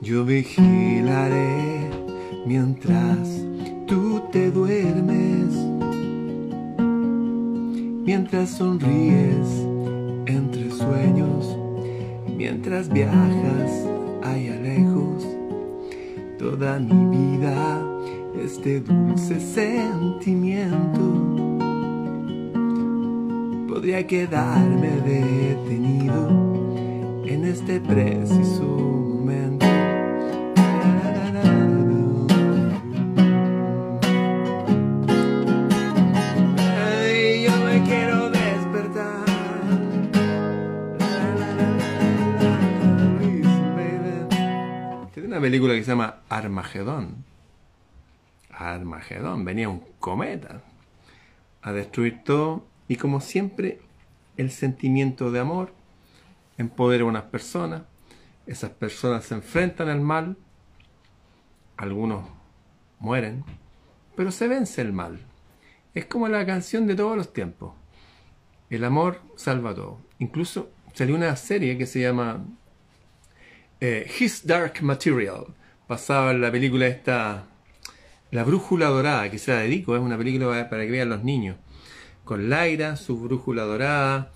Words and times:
Yo 0.00 0.24
vigilaré 0.24 1.90
mientras 2.46 3.44
tú 3.88 4.22
te 4.30 4.48
duermes, 4.52 5.52
mientras 8.04 8.50
sonríes 8.50 9.66
entre 10.26 10.70
sueños, 10.70 11.58
mientras 12.36 12.88
viajas 12.88 13.88
allá 14.22 14.54
lejos, 14.60 15.26
toda 16.38 16.78
mi 16.78 17.16
vida 17.18 17.84
este 18.40 18.80
dulce 18.80 19.40
sentimiento. 19.40 21.02
Podría 23.66 24.06
quedarme 24.06 24.90
detenido 25.04 26.28
en 27.26 27.44
este 27.44 27.80
preciso 27.80 29.07
que 45.78 45.84
se 45.84 45.92
llama 45.92 46.20
Armagedón. 46.28 47.24
Armagedón, 48.50 49.44
venía 49.44 49.68
un 49.68 49.82
cometa 50.00 50.62
a 51.62 51.72
destruir 51.72 52.24
todo 52.24 52.66
y 52.88 52.96
como 52.96 53.20
siempre 53.20 53.80
el 54.36 54.50
sentimiento 54.50 55.30
de 55.30 55.40
amor 55.40 55.72
empodera 56.56 57.04
a 57.04 57.06
unas 57.06 57.24
personas, 57.24 57.82
esas 58.46 58.70
personas 58.70 59.24
se 59.24 59.34
enfrentan 59.34 59.88
al 59.88 60.00
mal, 60.00 60.36
algunos 61.76 62.24
mueren, 62.98 63.44
pero 64.16 64.32
se 64.32 64.48
vence 64.48 64.80
el 64.80 64.92
mal. 64.92 65.20
Es 65.94 66.06
como 66.06 66.28
la 66.28 66.44
canción 66.44 66.86
de 66.86 66.96
todos 66.96 67.16
los 67.16 67.32
tiempos. 67.32 67.74
El 68.70 68.84
amor 68.84 69.20
salva 69.36 69.74
todo. 69.74 70.00
Incluso 70.18 70.70
salió 70.94 71.14
una 71.14 71.34
serie 71.36 71.78
que 71.78 71.86
se 71.86 72.00
llama 72.00 72.44
eh, 73.80 74.10
His 74.18 74.46
Dark 74.46 74.82
Material, 74.82 75.46
basada 75.88 76.30
en 76.32 76.40
la 76.42 76.52
película 76.52 76.86
esta 76.86 77.46
La 78.30 78.44
Brújula 78.44 78.88
Dorada, 78.88 79.30
que 79.30 79.38
se 79.38 79.52
la 79.52 79.60
dedico, 79.60 79.96
es 79.96 80.02
una 80.02 80.18
película 80.18 80.68
para 80.68 80.84
que 80.84 80.90
vean 80.90 81.08
los 81.08 81.24
niños. 81.24 81.56
Con 82.24 82.50
Laira, 82.50 82.96
su 82.96 83.18
brújula 83.18 83.62
dorada, 83.62 84.32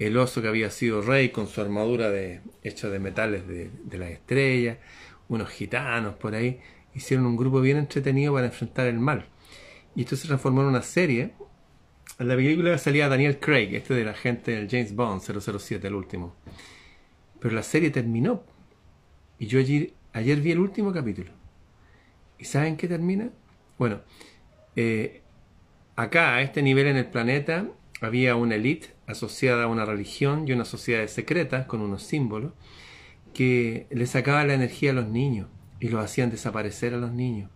el 0.00 0.16
oso 0.16 0.42
que 0.42 0.48
había 0.48 0.70
sido 0.70 1.00
rey 1.00 1.28
con 1.28 1.46
su 1.46 1.60
armadura 1.60 2.10
de, 2.10 2.40
hecha 2.64 2.88
de 2.88 2.98
metales 2.98 3.46
de, 3.46 3.70
de 3.84 3.98
las 3.98 4.10
estrellas, 4.10 4.78
unos 5.28 5.48
gitanos 5.48 6.14
por 6.14 6.34
ahí, 6.34 6.58
hicieron 6.92 7.26
un 7.26 7.36
grupo 7.36 7.60
bien 7.60 7.76
entretenido 7.76 8.34
para 8.34 8.46
enfrentar 8.46 8.88
el 8.88 8.98
mal. 8.98 9.26
Y 9.94 10.02
esto 10.02 10.16
se 10.16 10.26
transformó 10.26 10.62
en 10.62 10.68
una 10.68 10.82
serie. 10.82 11.34
En 12.18 12.26
la 12.26 12.34
película 12.34 12.76
salía 12.78 13.08
Daniel 13.08 13.38
Craig, 13.38 13.74
este 13.74 13.94
de 13.94 14.04
la 14.04 14.14
gente 14.14 14.50
del 14.50 14.68
James 14.68 14.94
Bond 14.94 15.22
007, 15.22 15.86
el 15.86 15.94
último. 15.94 16.34
Pero 17.38 17.54
la 17.54 17.62
serie 17.62 17.90
terminó. 17.90 18.42
Y 19.38 19.46
yo 19.46 19.60
ayer, 19.60 19.94
ayer 20.12 20.40
vi 20.40 20.52
el 20.52 20.58
último 20.58 20.92
capítulo. 20.92 21.30
¿Y 22.38 22.44
saben 22.44 22.76
qué 22.76 22.88
termina? 22.88 23.30
Bueno, 23.78 24.00
eh, 24.76 25.22
acá, 25.96 26.36
a 26.36 26.42
este 26.42 26.62
nivel 26.62 26.86
en 26.86 26.96
el 26.96 27.06
planeta, 27.06 27.66
había 28.00 28.36
una 28.36 28.54
élite 28.54 28.94
asociada 29.06 29.64
a 29.64 29.68
una 29.68 29.84
religión 29.84 30.46
y 30.46 30.52
unas 30.52 30.68
sociedades 30.68 31.12
secretas 31.12 31.66
con 31.66 31.80
unos 31.80 32.02
símbolos 32.02 32.52
que 33.34 33.86
le 33.90 34.06
sacaban 34.06 34.48
la 34.48 34.54
energía 34.54 34.90
a 34.90 34.94
los 34.94 35.08
niños 35.08 35.48
y 35.80 35.88
los 35.88 36.04
hacían 36.04 36.30
desaparecer 36.30 36.94
a 36.94 36.98
los 36.98 37.12
niños 37.12 37.50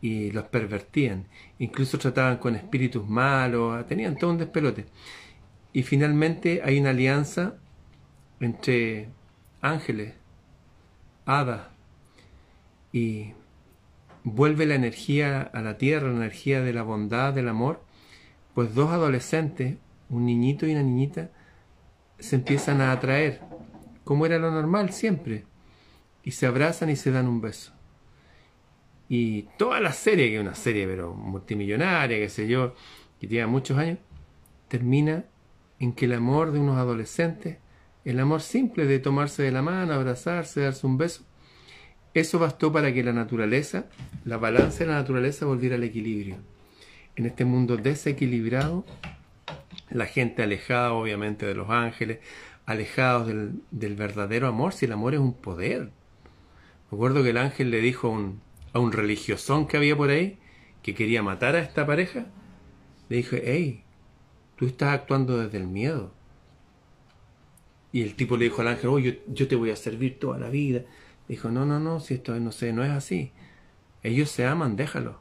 y 0.00 0.30
los 0.30 0.44
pervertían. 0.44 1.26
Incluso 1.58 1.98
trataban 1.98 2.38
con 2.38 2.56
espíritus 2.56 3.08
malos, 3.08 3.86
tenían 3.86 4.16
todo 4.16 4.30
un 4.30 4.38
despelote. 4.38 4.86
Y 5.72 5.82
finalmente 5.82 6.62
hay 6.64 6.80
una 6.80 6.90
alianza 6.90 7.56
entre 8.40 9.08
ángeles, 9.60 10.14
y 12.92 13.34
vuelve 14.24 14.66
la 14.66 14.74
energía 14.74 15.42
a 15.42 15.62
la 15.62 15.78
tierra, 15.78 16.08
la 16.08 16.16
energía 16.16 16.60
de 16.60 16.72
la 16.72 16.82
bondad, 16.82 17.32
del 17.32 17.48
amor, 17.48 17.82
pues 18.54 18.74
dos 18.74 18.90
adolescentes, 18.90 19.76
un 20.08 20.26
niñito 20.26 20.66
y 20.66 20.72
una 20.72 20.82
niñita, 20.82 21.30
se 22.18 22.36
empiezan 22.36 22.80
a 22.80 22.92
atraer, 22.92 23.40
como 24.04 24.26
era 24.26 24.38
lo 24.38 24.50
normal 24.50 24.92
siempre, 24.92 25.44
y 26.22 26.32
se 26.32 26.46
abrazan 26.46 26.90
y 26.90 26.96
se 26.96 27.12
dan 27.12 27.28
un 27.28 27.40
beso. 27.40 27.72
Y 29.08 29.42
toda 29.56 29.80
la 29.80 29.92
serie, 29.92 30.28
que 30.28 30.36
es 30.36 30.40
una 30.40 30.54
serie 30.54 30.86
pero 30.86 31.14
multimillonaria, 31.14 32.18
qué 32.18 32.28
sé 32.28 32.46
yo, 32.46 32.74
que 33.20 33.26
tiene 33.26 33.46
muchos 33.46 33.78
años, 33.78 33.98
termina 34.68 35.24
en 35.78 35.92
que 35.92 36.04
el 36.04 36.12
amor 36.14 36.52
de 36.52 36.60
unos 36.60 36.76
adolescentes, 36.76 37.58
el 38.04 38.18
amor 38.20 38.40
simple 38.40 38.86
de 38.86 38.98
tomarse 38.98 39.42
de 39.42 39.52
la 39.52 39.62
mano, 39.62 39.92
abrazarse, 39.92 40.62
darse 40.62 40.86
un 40.86 40.98
beso, 40.98 41.24
eso 42.12 42.38
bastó 42.38 42.72
para 42.72 42.92
que 42.92 43.04
la 43.04 43.12
naturaleza, 43.12 43.86
la 44.24 44.36
balanza 44.36 44.80
de 44.80 44.86
la 44.86 44.96
naturaleza 44.96 45.46
volviera 45.46 45.76
al 45.76 45.84
equilibrio. 45.84 46.36
En 47.14 47.26
este 47.26 47.44
mundo 47.44 47.76
desequilibrado, 47.76 48.84
la 49.90 50.06
gente 50.06 50.42
alejada 50.42 50.92
obviamente 50.92 51.46
de 51.46 51.54
los 51.54 51.70
ángeles, 51.70 52.18
alejados 52.66 53.26
del, 53.26 53.94
verdadero 53.94 54.48
amor, 54.48 54.72
si 54.72 54.86
el 54.86 54.92
amor 54.92 55.14
es 55.14 55.20
un 55.20 55.34
poder. 55.34 55.90
Recuerdo 56.90 57.22
que 57.22 57.30
el 57.30 57.36
ángel 57.36 57.70
le 57.70 57.80
dijo 57.80 58.08
a 58.08 58.10
un, 58.10 58.40
a 58.72 58.80
un 58.80 58.92
religiosón 58.92 59.68
que 59.68 59.76
había 59.76 59.96
por 59.96 60.10
ahí, 60.10 60.38
que 60.82 60.94
quería 60.94 61.22
matar 61.22 61.54
a 61.54 61.60
esta 61.60 61.86
pareja, 61.86 62.26
le 63.08 63.18
dijo, 63.18 63.36
hey, 63.40 63.84
tú 64.56 64.66
estás 64.66 64.94
actuando 64.94 65.38
desde 65.38 65.58
el 65.58 65.66
miedo. 65.66 66.12
Y 67.92 68.02
el 68.02 68.14
tipo 68.14 68.36
le 68.36 68.44
dijo 68.44 68.62
al 68.62 68.68
ángel, 68.68 68.90
oh, 68.90 68.98
yo, 68.98 69.12
yo 69.26 69.48
te 69.48 69.56
voy 69.56 69.70
a 69.70 69.76
servir 69.76 70.18
toda 70.18 70.38
la 70.38 70.48
vida. 70.48 70.82
Dijo, 71.28 71.50
no, 71.50 71.64
no, 71.66 71.80
no, 71.80 72.00
si 72.00 72.14
esto 72.14 72.38
no 72.38 72.52
sé, 72.52 72.72
no 72.72 72.84
es 72.84 72.90
así. 72.90 73.32
Ellos 74.02 74.30
se 74.30 74.46
aman, 74.46 74.76
déjalo. 74.76 75.20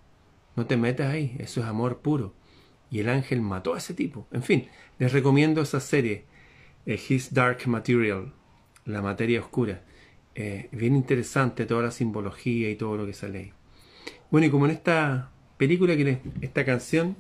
No 0.56 0.66
te 0.66 0.78
metas 0.78 1.12
ahí, 1.12 1.35
eso 1.40 1.62
es 1.62 1.68
amor 1.68 2.00
puro. 2.00 2.34
Y 2.91 3.00
el 3.00 3.09
ángel 3.09 3.41
mató 3.41 3.75
a 3.75 3.78
ese 3.78 3.94
tipo. 3.94 4.28
En 4.31 4.44
fin, 4.44 4.68
les 4.97 5.13
recomiendo 5.13 5.62
esa 5.62 5.79
serie, 5.79 6.25
eh, 6.85 7.00
His 7.08 7.34
Dark 7.34 7.68
Material, 7.68 8.34
la 8.85 9.02
materia 9.02 9.40
oscura. 9.40 9.84
Eh, 10.35 10.69
bien 10.72 10.96
interesante 10.96 11.66
toda 11.66 11.84
la 11.84 11.91
simbología 11.91 12.69
y 12.69 12.75
todo 12.75 12.97
lo 12.97 13.06
que 13.06 13.13
sale 13.13 13.40
ahí. 13.40 13.53
Bueno, 14.31 14.47
y 14.47 14.50
como 14.50 14.66
en 14.66 14.72
esta 14.72 15.31
película, 15.58 15.96
que 15.96 16.19
esta 16.41 16.66
canción, 16.66 17.16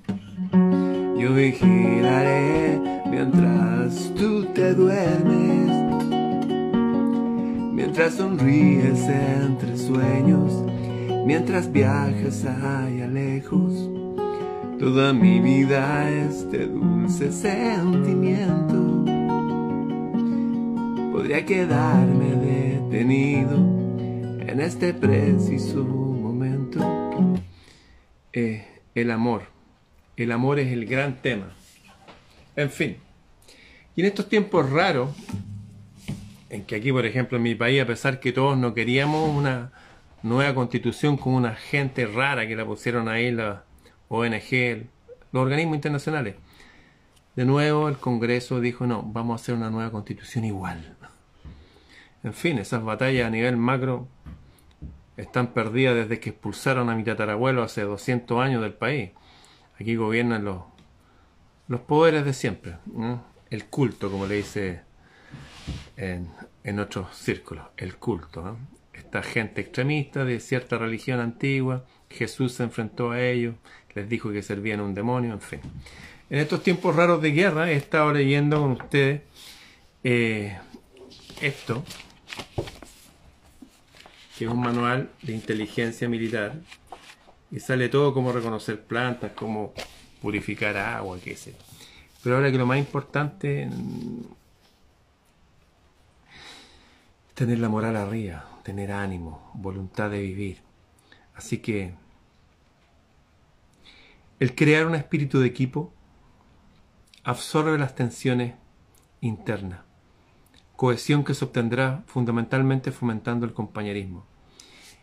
yo 1.19 1.33
vigilaré 1.33 2.79
mientras 3.09 4.11
tú 4.15 4.45
te 4.53 4.73
duermes 4.73 5.59
mientras 7.79 8.15
sonríes 8.15 9.07
entre 9.07 9.75
sueños, 9.75 10.63
mientras 11.25 11.71
viajas 11.71 12.45
allá 12.45 13.07
lejos. 13.07 13.89
Toda 14.77 15.11
mi 15.11 15.39
vida 15.39 16.09
este 16.09 16.67
dulce 16.67 17.31
sentimiento 17.31 19.05
podría 21.11 21.45
quedarme 21.45 22.35
detenido 22.35 23.57
en 24.47 24.59
este 24.61 24.93
preciso 24.93 25.83
momento. 25.83 26.79
Eh, 28.33 28.65
el 28.93 29.11
amor. 29.11 29.58
El 30.23 30.33
amor 30.33 30.59
es 30.59 30.73
el 30.73 30.85
gran 30.85 31.21
tema. 31.21 31.53
En 32.57 32.69
fin. 32.69 32.97
Y 33.95 34.01
en 34.01 34.07
estos 34.07 34.27
tiempos 34.27 34.69
raros, 34.69 35.15
en 36.49 36.65
que 36.65 36.75
aquí, 36.75 36.91
por 36.91 37.05
ejemplo, 37.05 37.37
en 37.37 37.43
mi 37.43 37.55
país, 37.55 37.81
a 37.81 37.85
pesar 37.85 38.19
que 38.19 38.33
todos 38.33 38.57
no 38.57 38.73
queríamos 38.73 39.29
una 39.33 39.71
nueva 40.21 40.53
constitución 40.53 41.15
con 41.15 41.35
una 41.35 41.55
gente 41.55 42.05
rara 42.05 42.45
que 42.47 42.57
la 42.57 42.65
pusieron 42.65 43.07
ahí 43.07 43.31
la 43.31 43.63
ONG, 44.09 44.87
los 45.31 45.41
organismos 45.41 45.75
internacionales, 45.75 46.35
de 47.37 47.45
nuevo 47.45 47.87
el 47.87 47.95
Congreso 47.95 48.59
dijo, 48.59 48.85
no, 48.85 49.03
vamos 49.03 49.39
a 49.39 49.41
hacer 49.41 49.55
una 49.55 49.69
nueva 49.69 49.89
constitución 49.89 50.43
igual. 50.43 50.97
En 52.25 52.33
fin, 52.33 52.57
esas 52.57 52.83
batallas 52.83 53.25
a 53.25 53.29
nivel 53.29 53.55
macro 53.55 54.09
están 55.15 55.53
perdidas 55.53 55.95
desde 55.95 56.19
que 56.19 56.31
expulsaron 56.31 56.89
a 56.89 56.95
mi 56.95 57.05
tatarabuelo 57.05 57.63
hace 57.63 57.83
200 57.83 58.41
años 58.41 58.61
del 58.61 58.73
país. 58.73 59.11
Aquí 59.79 59.95
gobiernan 59.95 60.43
los, 60.43 61.81
poderes 61.81 62.25
de 62.25 62.33
siempre, 62.33 62.75
el 63.49 63.65
culto, 63.65 64.11
como 64.11 64.27
le 64.27 64.35
dice 64.35 64.81
en, 65.95 66.79
otros 66.79 67.15
círculos, 67.15 67.65
el 67.77 67.95
culto. 67.95 68.57
Esta 68.93 69.23
gente 69.23 69.61
extremista 69.61 70.25
de 70.25 70.41
cierta 70.41 70.77
religión 70.77 71.21
antigua, 71.21 71.85
Jesús 72.09 72.53
se 72.53 72.63
enfrentó 72.63 73.11
a 73.11 73.21
ellos, 73.21 73.55
les 73.95 74.09
dijo 74.09 74.31
que 74.31 74.43
servían 74.43 74.81
a 74.81 74.83
un 74.83 74.93
demonio, 74.93 75.31
en 75.31 75.41
fin. 75.41 75.61
En 76.29 76.39
estos 76.39 76.61
tiempos 76.61 76.95
raros 76.95 77.21
de 77.21 77.31
guerra 77.31 77.71
he 77.71 77.75
estado 77.75 78.11
leyendo 78.11 78.59
con 78.59 78.71
ustedes 78.71 79.21
eh, 80.03 80.57
esto, 81.41 81.85
que 84.37 84.45
es 84.45 84.51
un 84.51 84.59
manual 84.59 85.09
de 85.21 85.33
inteligencia 85.33 86.09
militar, 86.09 86.55
y 87.51 87.59
sale 87.59 87.89
todo 87.89 88.13
como 88.13 88.31
reconocer 88.31 88.83
plantas, 88.83 89.31
como 89.33 89.73
purificar 90.21 90.77
agua, 90.77 91.17
qué 91.23 91.35
sé. 91.35 91.55
Pero 92.23 92.35
ahora 92.35 92.51
que 92.51 92.57
lo 92.57 92.65
más 92.65 92.77
importante 92.77 93.63
es 93.63 93.69
tener 97.33 97.59
la 97.59 97.69
moral 97.69 97.95
arriba, 97.95 98.45
tener 98.63 98.91
ánimo, 98.91 99.51
voluntad 99.53 100.09
de 100.09 100.21
vivir. 100.21 100.57
Así 101.35 101.59
que 101.59 101.93
el 104.39 104.55
crear 104.55 104.85
un 104.85 104.95
espíritu 104.95 105.39
de 105.39 105.47
equipo 105.47 105.93
absorbe 107.23 107.77
las 107.77 107.95
tensiones 107.95 108.55
internas, 109.21 109.81
cohesión 110.75 111.23
que 111.23 111.33
se 111.33 111.45
obtendrá 111.45 112.03
fundamentalmente 112.07 112.91
fomentando 112.91 113.45
el 113.45 113.53
compañerismo. 113.53 114.28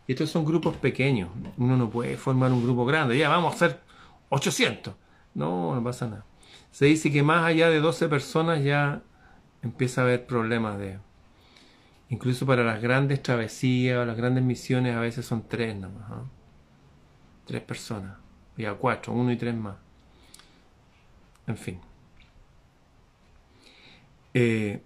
Y 0.07 0.13
estos 0.13 0.31
son 0.31 0.45
grupos 0.45 0.77
pequeños, 0.77 1.31
uno 1.57 1.77
no 1.77 1.91
puede 1.91 2.17
formar 2.17 2.53
un 2.53 2.63
grupo 2.63 2.87
grande, 2.87 3.19
ya 3.19 3.29
vamos 3.29 3.53
a 3.53 3.57
hacer 3.57 3.81
800. 4.29 4.95
No, 5.35 5.75
no 5.75 5.83
pasa 5.83 6.07
nada. 6.07 6.25
Se 6.71 6.87
dice 6.87 7.11
que 7.11 7.23
más 7.23 7.45
allá 7.45 7.71
de 7.71 7.81
12 7.81 8.09
personas 8.09 8.63
ya 8.63 9.03
empieza 9.63 10.01
a 10.01 10.05
haber 10.05 10.27
problemas 10.27 10.79
de... 10.79 10.99
Incluso 12.09 12.47
para 12.47 12.63
las 12.63 12.81
grandes 12.81 13.23
travesías 13.23 13.99
o 13.99 14.05
las 14.05 14.17
grandes 14.17 14.45
misiones 14.45 14.95
a 14.95 15.01
veces 15.01 15.27
son 15.27 15.49
tres 15.49 15.75
nada 15.75 15.93
más. 15.93 16.11
¿ah? 16.11 16.25
Tres 17.47 17.63
personas. 17.63 18.17
Ya 18.57 18.75
cuatro, 18.75 19.13
uno 19.13 19.33
y 19.33 19.37
tres 19.37 19.55
más. 19.55 19.77
En 21.47 21.57
fin. 21.57 21.81
Eh, 24.35 24.83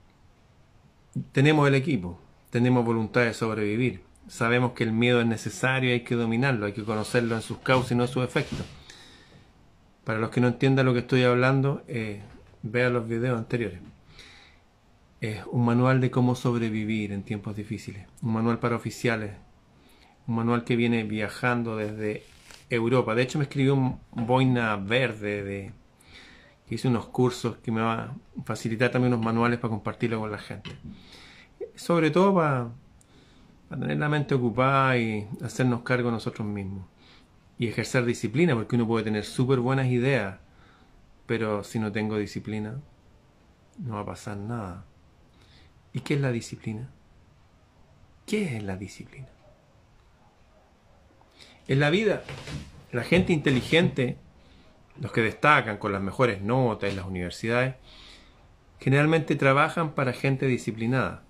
tenemos 1.32 1.66
el 1.68 1.74
equipo, 1.74 2.18
tenemos 2.50 2.84
voluntad 2.84 3.22
de 3.22 3.34
sobrevivir. 3.34 4.02
Sabemos 4.30 4.74
que 4.74 4.84
el 4.84 4.92
miedo 4.92 5.20
es 5.20 5.26
necesario 5.26 5.92
hay 5.92 6.02
que 6.02 6.14
dominarlo, 6.14 6.66
hay 6.66 6.72
que 6.72 6.84
conocerlo 6.84 7.34
en 7.34 7.42
sus 7.42 7.58
causas 7.58 7.90
y 7.90 7.94
no 7.96 8.04
en 8.04 8.08
sus 8.08 8.22
efectos. 8.22 8.60
Para 10.04 10.20
los 10.20 10.30
que 10.30 10.40
no 10.40 10.46
entiendan 10.46 10.86
lo 10.86 10.92
que 10.92 11.00
estoy 11.00 11.24
hablando, 11.24 11.82
eh, 11.88 12.22
vean 12.62 12.92
los 12.92 13.08
videos 13.08 13.36
anteriores. 13.36 13.80
Es 15.20 15.42
un 15.50 15.64
manual 15.64 16.00
de 16.00 16.12
cómo 16.12 16.36
sobrevivir 16.36 17.10
en 17.10 17.24
tiempos 17.24 17.56
difíciles. 17.56 18.06
Un 18.22 18.34
manual 18.34 18.60
para 18.60 18.76
oficiales. 18.76 19.32
Un 20.28 20.36
manual 20.36 20.62
que 20.62 20.76
viene 20.76 21.02
viajando 21.02 21.76
desde 21.76 22.22
Europa. 22.70 23.16
De 23.16 23.22
hecho, 23.22 23.38
me 23.38 23.44
escribió 23.46 23.74
un 23.74 23.98
boina 24.12 24.76
verde 24.76 25.42
de 25.42 25.72
que 26.68 26.76
hice 26.76 26.86
unos 26.86 27.06
cursos 27.06 27.56
que 27.56 27.72
me 27.72 27.80
va 27.80 27.94
a 27.94 28.14
facilitar 28.44 28.92
también 28.92 29.12
unos 29.12 29.26
manuales 29.26 29.58
para 29.58 29.72
compartirlo 29.72 30.20
con 30.20 30.30
la 30.30 30.38
gente. 30.38 30.70
Sobre 31.74 32.12
todo 32.12 32.32
para, 32.32 32.68
para 33.70 33.82
tener 33.82 33.98
la 33.98 34.08
mente 34.08 34.34
ocupada 34.34 34.98
y 34.98 35.28
hacernos 35.44 35.82
cargo 35.82 36.10
nosotros 36.10 36.46
mismos 36.46 36.86
y 37.56 37.68
ejercer 37.68 38.04
disciplina, 38.04 38.56
porque 38.56 38.74
uno 38.74 38.84
puede 38.84 39.04
tener 39.04 39.24
súper 39.24 39.60
buenas 39.60 39.86
ideas, 39.86 40.40
pero 41.26 41.62
si 41.62 41.78
no 41.78 41.92
tengo 41.92 42.18
disciplina, 42.18 42.80
no 43.78 43.94
va 43.94 44.00
a 44.00 44.06
pasar 44.06 44.38
nada. 44.38 44.84
¿Y 45.92 46.00
qué 46.00 46.14
es 46.14 46.20
la 46.20 46.32
disciplina? 46.32 46.90
¿Qué 48.26 48.56
es 48.56 48.62
la 48.64 48.76
disciplina? 48.76 49.28
En 51.68 51.78
la 51.78 51.90
vida, 51.90 52.24
la 52.90 53.04
gente 53.04 53.32
inteligente, 53.32 54.16
los 55.00 55.12
que 55.12 55.20
destacan 55.20 55.76
con 55.76 55.92
las 55.92 56.02
mejores 56.02 56.42
notas 56.42 56.90
en 56.90 56.96
las 56.96 57.06
universidades, 57.06 57.76
generalmente 58.80 59.36
trabajan 59.36 59.92
para 59.92 60.12
gente 60.12 60.46
disciplinada 60.46 61.22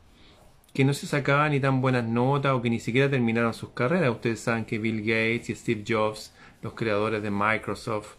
que 0.72 0.84
no 0.84 0.94
se 0.94 1.06
sacaban 1.06 1.52
ni 1.52 1.60
tan 1.60 1.80
buenas 1.80 2.04
notas 2.04 2.52
o 2.52 2.62
que 2.62 2.70
ni 2.70 2.78
siquiera 2.78 3.10
terminaron 3.10 3.54
sus 3.54 3.70
carreras. 3.70 4.10
Ustedes 4.10 4.40
saben 4.40 4.64
que 4.64 4.78
Bill 4.78 5.00
Gates 5.00 5.50
y 5.50 5.54
Steve 5.54 5.84
Jobs, 5.86 6.32
los 6.62 6.74
creadores 6.74 7.22
de 7.22 7.30
Microsoft 7.30 8.14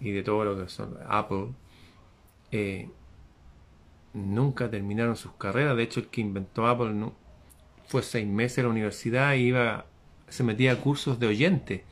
y 0.00 0.10
de 0.10 0.22
todo 0.22 0.44
lo 0.44 0.58
que 0.58 0.68
son 0.68 0.98
Apple, 1.08 1.48
eh, 2.50 2.88
nunca 4.14 4.68
terminaron 4.68 5.16
sus 5.16 5.32
carreras. 5.34 5.76
De 5.76 5.84
hecho, 5.84 6.00
el 6.00 6.08
que 6.08 6.20
inventó 6.20 6.66
Apple 6.66 6.92
fue 7.86 8.02
seis 8.02 8.26
meses 8.26 8.58
en 8.58 8.64
la 8.64 8.70
universidad 8.70 9.34
y 9.34 9.48
iba, 9.48 9.86
se 10.28 10.42
metía 10.42 10.72
a 10.72 10.76
cursos 10.76 11.20
de 11.20 11.28
oyente. 11.28 11.84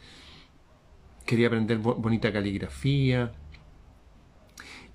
Quería 1.25 1.49
aprender 1.49 1.79
bonita 1.79 2.33
caligrafía. 2.33 3.33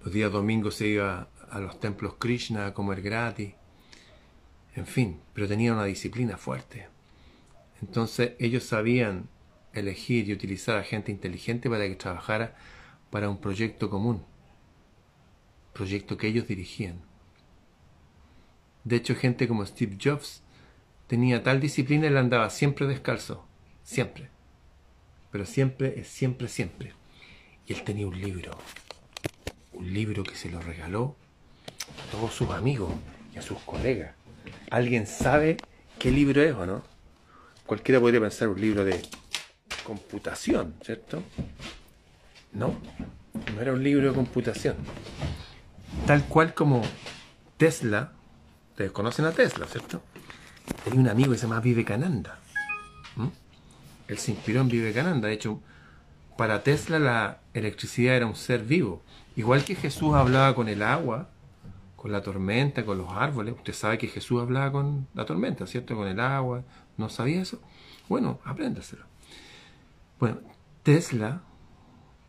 Los 0.04 0.14
días 0.14 0.32
domingos 0.32 0.76
se 0.76 0.88
iba 0.88 1.30
a 1.50 1.60
los 1.60 1.80
templos 1.80 2.16
Krishna 2.20 2.66
a 2.66 2.74
comer 2.74 3.02
gratis 3.02 3.54
en 4.76 4.88
fin, 4.88 5.22
pero 5.34 5.48
tenían 5.48 5.76
una 5.76 5.86
disciplina 5.86 6.38
fuerte. 6.38 6.88
Entonces 7.82 8.34
ellos 8.40 8.64
sabían 8.64 9.30
elegir 9.74 10.28
y 10.28 10.34
utilizar 10.34 10.78
a 10.78 10.84
gente 10.84 11.12
inteligente 11.12 11.70
para 11.70 11.88
que 11.88 11.96
trabajara 11.96 12.56
para 13.10 13.30
un 13.30 13.40
proyecto 13.40 13.90
común, 13.90 14.24
proyecto 15.74 16.18
que 16.18 16.28
ellos 16.28 16.48
dirigían. 16.48 17.02
De 18.84 18.96
hecho, 18.96 19.16
gente 19.16 19.48
como 19.48 19.66
Steve 19.66 19.98
Jobs 20.02 20.44
tenía 21.08 21.44
tal 21.44 21.60
disciplina 21.60 22.08
y 22.08 22.16
andaba 22.16 22.50
siempre 22.50 22.88
descalzo, 22.88 23.46
siempre. 23.84 24.30
Pero 25.32 25.46
siempre 25.46 26.00
es 26.00 26.08
siempre, 26.08 26.48
siempre. 26.48 26.94
Y 27.66 27.74
él 27.74 27.84
tenía 27.84 28.08
un 28.08 28.20
libro, 28.20 28.58
un 29.74 29.94
libro 29.94 30.24
que 30.24 30.36
se 30.36 30.50
lo 30.50 30.60
regaló 30.62 31.16
a 32.02 32.12
todos 32.12 32.34
sus 32.34 32.50
amigos 32.50 32.92
y 33.34 33.38
a 33.38 33.42
sus 33.42 33.60
colegas 33.60 34.16
¿Alguien 34.70 35.08
sabe 35.08 35.58
qué 36.00 36.12
libro 36.12 36.42
es 36.42 36.54
o 36.54 36.66
no? 36.66 36.84
Cualquiera 37.66 38.00
podría 38.00 38.20
pensar 38.20 38.50
un 38.50 38.60
libro 38.60 38.84
de 38.84 39.02
computación, 39.84 40.76
¿cierto? 40.84 41.24
No, 42.54 42.76
no 43.56 43.62
era 43.62 43.74
un 43.74 43.84
libro 43.84 44.10
de 44.10 44.16
computación. 44.16 44.76
Tal 46.06 46.26
cual 46.26 46.54
como 46.54 46.82
Tesla, 47.58 48.12
ustedes 48.72 48.92
conocen 48.92 49.26
a 49.26 49.32
Tesla, 49.32 49.66
¿cierto? 49.68 50.02
Tenía 50.84 51.00
un 51.00 51.08
amigo 51.08 51.32
que 51.32 51.38
se 51.38 51.48
llama 51.48 51.62
Vivekananda. 51.62 52.40
Él 54.08 54.18
se 54.18 54.32
inspiró 54.32 54.62
en 54.62 54.70
Vivekananda. 54.70 55.28
De 55.28 55.34
hecho, 55.34 55.62
para 56.38 56.64
Tesla 56.64 57.00
la 57.00 57.40
electricidad 57.54 58.16
era 58.16 58.26
un 58.26 58.36
ser 58.36 58.64
vivo. 58.64 59.02
Igual 59.36 59.64
que 59.64 59.76
Jesús 59.76 60.14
hablaba 60.14 60.56
con 60.56 60.68
el 60.68 60.84
agua, 60.84 61.30
con 62.04 62.12
la 62.12 62.22
tormenta, 62.22 62.84
con 62.84 62.98
los 62.98 63.10
árboles. 63.14 63.56
Usted 63.56 63.72
sabe 63.72 63.98
que 63.98 64.10
Jesús 64.10 64.42
hablaba 64.42 64.74
con 64.74 65.08
la 65.14 65.24
tormenta, 65.24 65.66
¿cierto? 65.66 65.96
Con 65.96 66.10
el 66.10 66.20
agua. 66.20 66.66
¿No 66.98 67.08
sabía 67.08 67.42
eso? 67.42 67.62
Bueno, 68.10 68.42
apréndaselo. 68.44 69.06
Bueno, 70.20 70.40
Tesla 70.84 71.44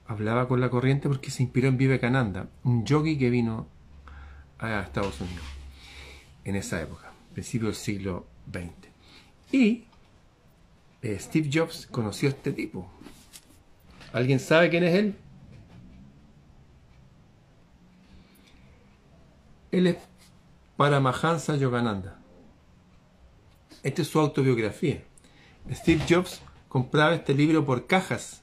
hablaba 0.07 0.47
con 0.47 0.61
la 0.61 0.71
corriente 0.71 1.09
porque 1.09 1.33
se 1.33 1.43
inspiró 1.43 1.66
en 1.66 1.76
Vivekananda, 1.76 2.47
un 2.62 2.85
yogi 2.85 3.19
que 3.19 3.31
vino 3.31 3.66
a 4.61 4.78
Estados 4.78 5.21
Unidos 5.21 5.45
en 6.45 6.54
esa 6.54 6.81
época, 6.81 7.11
principio 7.33 7.66
del 7.66 7.75
siglo 7.75 8.28
XX. 8.52 8.71
Y 9.50 9.87
eh, 11.02 11.19
Steve 11.19 11.50
Jobs 11.52 11.88
conoció 11.90 12.28
a 12.28 12.31
este 12.31 12.52
tipo. 12.52 12.88
¿Alguien 14.12 14.38
sabe 14.38 14.71
quién 14.71 14.85
es 14.85 14.95
él? 14.95 15.16
Él 19.75 19.88
es 19.88 19.97
Paramahansa 20.76 21.57
Yogananda. 21.57 22.16
Esta 23.83 24.02
es 24.02 24.09
su 24.09 24.21
autobiografía. 24.21 25.02
Steve 25.69 26.00
Jobs 26.09 26.43
compraba 26.69 27.16
este 27.16 27.35
libro 27.35 27.64
por 27.64 27.88
cajas 27.88 28.43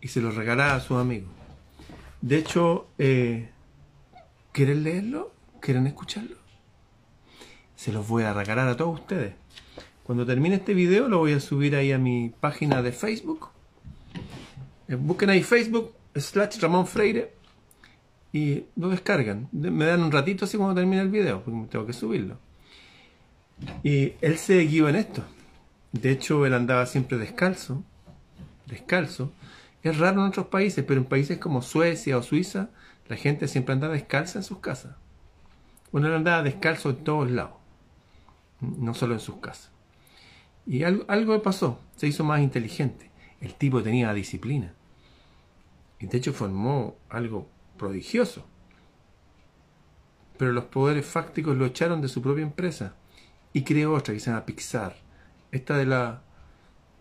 y 0.00 0.08
se 0.08 0.22
lo 0.22 0.30
regalaba 0.30 0.74
a 0.74 0.80
sus 0.80 0.96
amigos. 0.96 1.28
De 2.22 2.38
hecho, 2.38 2.88
eh, 2.96 3.50
¿quieren 4.52 4.84
leerlo? 4.84 5.34
¿Quieren 5.60 5.86
escucharlo? 5.86 6.36
Se 7.76 7.92
los 7.92 8.08
voy 8.08 8.22
a 8.22 8.32
regalar 8.32 8.68
a 8.68 8.76
todos 8.78 9.00
ustedes. 9.00 9.34
Cuando 10.02 10.24
termine 10.24 10.56
este 10.56 10.72
video 10.72 11.08
lo 11.08 11.18
voy 11.18 11.34
a 11.34 11.40
subir 11.40 11.76
ahí 11.76 11.92
a 11.92 11.98
mi 11.98 12.32
página 12.40 12.80
de 12.80 12.92
Facebook. 12.92 13.50
Eh, 14.88 14.94
busquen 14.94 15.28
ahí 15.28 15.42
Facebook 15.42 15.92
slash 16.14 16.58
Ramón 16.58 16.86
Freire 16.86 17.39
y 18.32 18.64
lo 18.76 18.88
descargan. 18.88 19.48
Me 19.52 19.84
dan 19.84 20.02
un 20.02 20.12
ratito 20.12 20.44
así 20.44 20.56
cuando 20.56 20.74
termine 20.74 21.02
el 21.02 21.08
video, 21.08 21.42
porque 21.42 21.68
tengo 21.68 21.86
que 21.86 21.92
subirlo. 21.92 22.38
Y 23.82 24.14
él 24.20 24.38
se 24.38 24.58
guió 24.64 24.88
en 24.88 24.96
esto. 24.96 25.22
De 25.92 26.10
hecho, 26.10 26.46
él 26.46 26.54
andaba 26.54 26.86
siempre 26.86 27.18
descalzo. 27.18 27.82
Descalzo. 28.66 29.32
Es 29.82 29.98
raro 29.98 30.20
en 30.20 30.28
otros 30.28 30.46
países, 30.46 30.84
pero 30.86 31.00
en 31.00 31.06
países 31.06 31.38
como 31.38 31.62
Suecia 31.62 32.16
o 32.18 32.22
Suiza, 32.22 32.70
la 33.08 33.16
gente 33.16 33.48
siempre 33.48 33.72
anda 33.72 33.88
descalza 33.88 34.38
en 34.38 34.44
sus 34.44 34.58
casas. 34.58 34.94
Él 35.92 36.06
andaba 36.06 36.42
descalzo 36.42 36.90
en 36.90 37.04
todos 37.04 37.30
lados. 37.30 37.54
No 38.60 38.94
solo 38.94 39.14
en 39.14 39.20
sus 39.20 39.36
casas. 39.36 39.70
Y 40.66 40.84
algo, 40.84 41.04
algo 41.08 41.42
pasó. 41.42 41.80
Se 41.96 42.06
hizo 42.06 42.22
más 42.22 42.40
inteligente. 42.40 43.10
El 43.40 43.54
tipo 43.54 43.82
tenía 43.82 44.12
disciplina. 44.12 44.72
Y 45.98 46.06
de 46.06 46.18
hecho 46.18 46.32
formó 46.32 46.96
algo 47.08 47.48
prodigioso. 47.80 48.44
Pero 50.36 50.52
los 50.52 50.64
poderes 50.64 51.06
fácticos 51.06 51.56
lo 51.56 51.64
echaron 51.64 52.02
de 52.02 52.08
su 52.08 52.20
propia 52.20 52.42
empresa 52.42 52.94
y 53.54 53.62
creó 53.62 53.94
otra 53.94 54.12
que 54.12 54.20
se 54.20 54.30
llama 54.30 54.44
Pixar. 54.44 54.96
Esta 55.50 55.76
de 55.76 55.86
la 55.86 56.22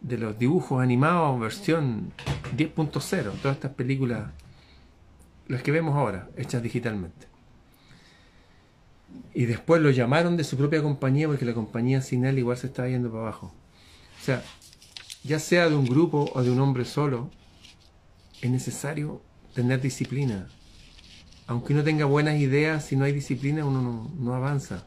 de 0.02 0.18
los 0.18 0.40
dibujos 0.40 0.82
animados 0.82 1.38
versión 1.42 2.14
10.0, 2.56 3.34
todas 3.42 3.58
estas 3.58 3.74
películas, 3.74 4.32
las 5.48 5.62
que 5.62 5.72
vemos 5.72 5.96
ahora, 5.96 6.30
hechas 6.38 6.64
digitalmente. 6.64 7.28
Y 9.34 9.46
después 9.46 9.82
lo 9.82 9.90
llamaron 9.90 10.38
de 10.38 10.46
su 10.46 10.56
propia 10.56 10.82
compañía 10.82 11.28
porque 11.28 11.44
la 11.44 11.54
compañía 11.54 12.02
sin 12.02 12.24
él 12.24 12.40
igual 12.40 12.58
se 12.58 12.68
estaba 12.68 12.88
yendo 12.88 13.10
para 13.10 13.24
abajo. 13.24 13.54
O 14.22 14.24
sea, 14.24 14.42
ya 15.24 15.40
sea 15.40 15.68
de 15.68 15.76
un 15.76 15.86
grupo 15.86 16.32
o 16.34 16.42
de 16.42 16.50
un 16.50 16.60
hombre 16.62 16.86
solo, 16.86 17.30
es 18.42 18.50
necesario 18.50 19.22
tener 19.54 19.82
disciplina. 19.82 20.48
Aunque 21.50 21.74
uno 21.74 21.84
tenga 21.84 22.06
buenas 22.06 22.40
ideas, 22.40 22.86
si 22.86 22.96
no 22.96 23.06
hay 23.06 23.12
disciplina 23.12 23.66
uno 23.66 24.08
no, 24.20 24.36
avanza. 24.36 24.86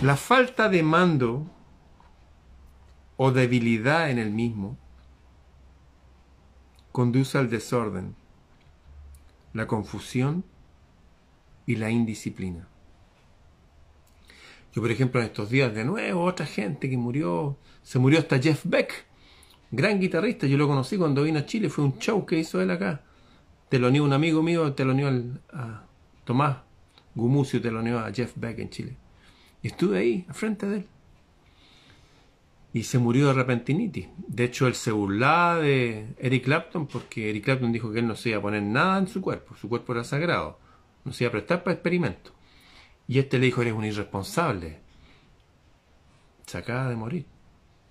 La 0.00 0.16
falta 0.16 0.70
de 0.70 0.82
mando 0.82 1.46
o 3.18 3.30
debilidad 3.30 4.08
en 4.08 4.18
el 4.18 4.30
mismo 4.30 4.78
conduce 6.90 7.36
al 7.36 7.50
desorden, 7.50 8.14
la 9.52 9.66
confusión 9.66 10.42
y 11.66 11.76
la 11.76 11.90
indisciplina. 11.90 12.66
Yo, 14.72 14.80
por 14.80 14.90
ejemplo, 14.90 15.20
en 15.20 15.26
estos 15.26 15.50
días 15.50 15.74
de 15.74 15.84
nuevo, 15.84 16.24
otra 16.24 16.46
gente 16.46 16.88
que 16.88 16.96
murió, 16.96 17.58
se 17.82 17.98
murió 17.98 18.20
hasta 18.20 18.38
Jeff 18.38 18.62
Beck, 18.64 19.04
gran 19.70 20.00
guitarrista, 20.00 20.46
yo 20.46 20.56
lo 20.56 20.66
conocí 20.66 20.96
cuando 20.96 21.24
vino 21.24 21.40
a 21.40 21.44
Chile, 21.44 21.68
fue 21.68 21.84
un 21.84 21.98
show 21.98 22.24
que 22.24 22.38
hizo 22.38 22.62
él 22.62 22.70
acá. 22.70 23.02
Te 23.68 23.78
lo 23.78 23.88
unió 23.88 24.04
un 24.04 24.12
amigo 24.12 24.42
mío, 24.42 24.72
te 24.72 24.84
lo 24.84 24.92
unió 24.92 25.08
a 25.52 25.84
Tomás 26.24 26.58
Gumucio, 27.14 27.60
te 27.60 27.70
lo 27.70 27.80
unió 27.80 27.98
a 27.98 28.12
Jeff 28.12 28.32
Beck 28.36 28.58
en 28.58 28.70
Chile. 28.70 28.96
Y 29.62 29.68
estuve 29.68 29.98
ahí, 29.98 30.24
al 30.28 30.34
frente 30.34 30.66
de 30.66 30.76
él. 30.78 30.86
Y 32.72 32.84
se 32.84 32.98
murió 32.98 33.28
de 33.28 33.32
repentinitis. 33.32 34.08
De 34.16 34.44
hecho, 34.44 34.66
él 34.66 34.74
se 34.74 34.92
burlaba 34.92 35.56
de 35.56 36.14
Eric 36.18 36.44
Clapton 36.44 36.86
porque 36.86 37.30
Eric 37.30 37.44
Clapton 37.44 37.72
dijo 37.72 37.90
que 37.92 37.98
él 37.98 38.06
no 38.06 38.14
se 38.14 38.30
iba 38.30 38.38
a 38.38 38.42
poner 38.42 38.62
nada 38.62 38.98
en 38.98 39.08
su 39.08 39.20
cuerpo, 39.20 39.56
su 39.56 39.68
cuerpo 39.68 39.92
era 39.92 40.04
sagrado 40.04 40.58
no 41.08 41.14
se 41.14 41.24
iba 41.24 41.28
a 41.28 41.32
prestar 41.32 41.64
para 41.64 41.74
experimentos. 41.74 42.32
Y 43.06 43.18
este 43.18 43.38
le 43.38 43.46
dijo, 43.46 43.62
eres 43.62 43.72
un 43.72 43.84
irresponsable. 43.84 44.80
Se 46.46 46.58
acaba 46.58 46.88
de 46.88 46.96
morir, 46.96 47.26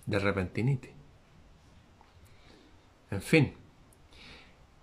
de 0.06 0.18
repentinitis. 0.18 0.90
En 3.10 3.22
fin, 3.22 3.54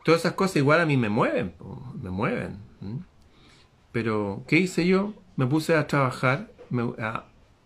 todas 0.06 0.22
esas 0.22 0.34
cosas 0.34 0.58
igual 0.58 0.80
a 0.80 0.86
mí 0.86 0.98
me 0.98 1.10
mueven, 1.10 1.56
me 2.00 2.12
mueven. 2.12 2.60
Pero, 3.92 4.44
¿qué 4.48 4.58
hice 4.60 4.86
yo? 4.86 5.16
Me 5.36 5.48
puse 5.48 5.76
a 5.76 5.88
trabajar, 5.88 6.52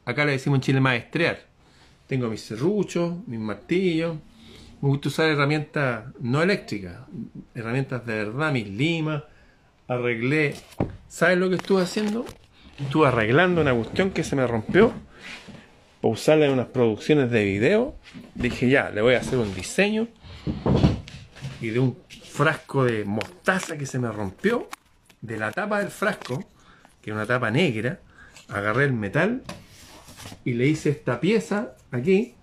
acá 0.05 0.25
le 0.25 0.31
decimos 0.31 0.57
en 0.57 0.61
Chile 0.61 0.79
maestrear. 0.79 1.41
Tengo 2.07 2.29
mis 2.29 2.39
serruchos, 2.39 3.13
mis 3.27 3.41
martillos, 3.41 4.15
me 4.81 4.87
gusta 4.87 5.09
usar 5.09 5.27
herramientas 5.27 6.05
no 6.21 6.41
eléctricas, 6.41 6.99
herramientas 7.53 8.05
de 8.05 8.13
verdad, 8.13 8.53
mis 8.53 8.69
limas, 8.69 9.23
arreglé. 9.89 10.55
¿Sabes 11.09 11.37
lo 11.37 11.49
que 11.49 11.57
estuve 11.57 11.81
haciendo? 11.81 12.25
Estuve 12.79 13.09
arreglando 13.09 13.59
una 13.59 13.73
cuestión 13.73 14.11
que 14.11 14.23
se 14.23 14.37
me 14.37 14.47
rompió 14.47 14.93
para 15.99 16.13
usarla 16.13 16.45
en 16.45 16.53
unas 16.53 16.67
producciones 16.67 17.29
de 17.31 17.43
video. 17.43 17.95
Dije 18.33 18.69
ya, 18.69 18.91
le 18.91 19.01
voy 19.01 19.15
a 19.15 19.19
hacer 19.19 19.39
un 19.39 19.53
diseño. 19.53 20.07
Y 21.61 21.69
de 21.69 21.79
un 21.79 21.97
frasco 22.09 22.85
de 22.85 23.05
mostaza 23.05 23.77
que 23.77 23.85
se 23.85 23.99
me 23.99 24.11
rompió, 24.11 24.69
de 25.21 25.37
la 25.37 25.51
tapa 25.51 25.79
del 25.79 25.89
frasco, 25.89 26.45
que 27.01 27.09
era 27.09 27.17
una 27.17 27.25
tapa 27.25 27.51
negra, 27.51 27.99
agarré 28.47 28.85
el 28.85 28.93
metal 28.93 29.43
y 30.45 30.53
le 30.53 30.67
hice 30.67 30.89
esta 30.89 31.19
pieza 31.19 31.75
aquí. 31.91 32.35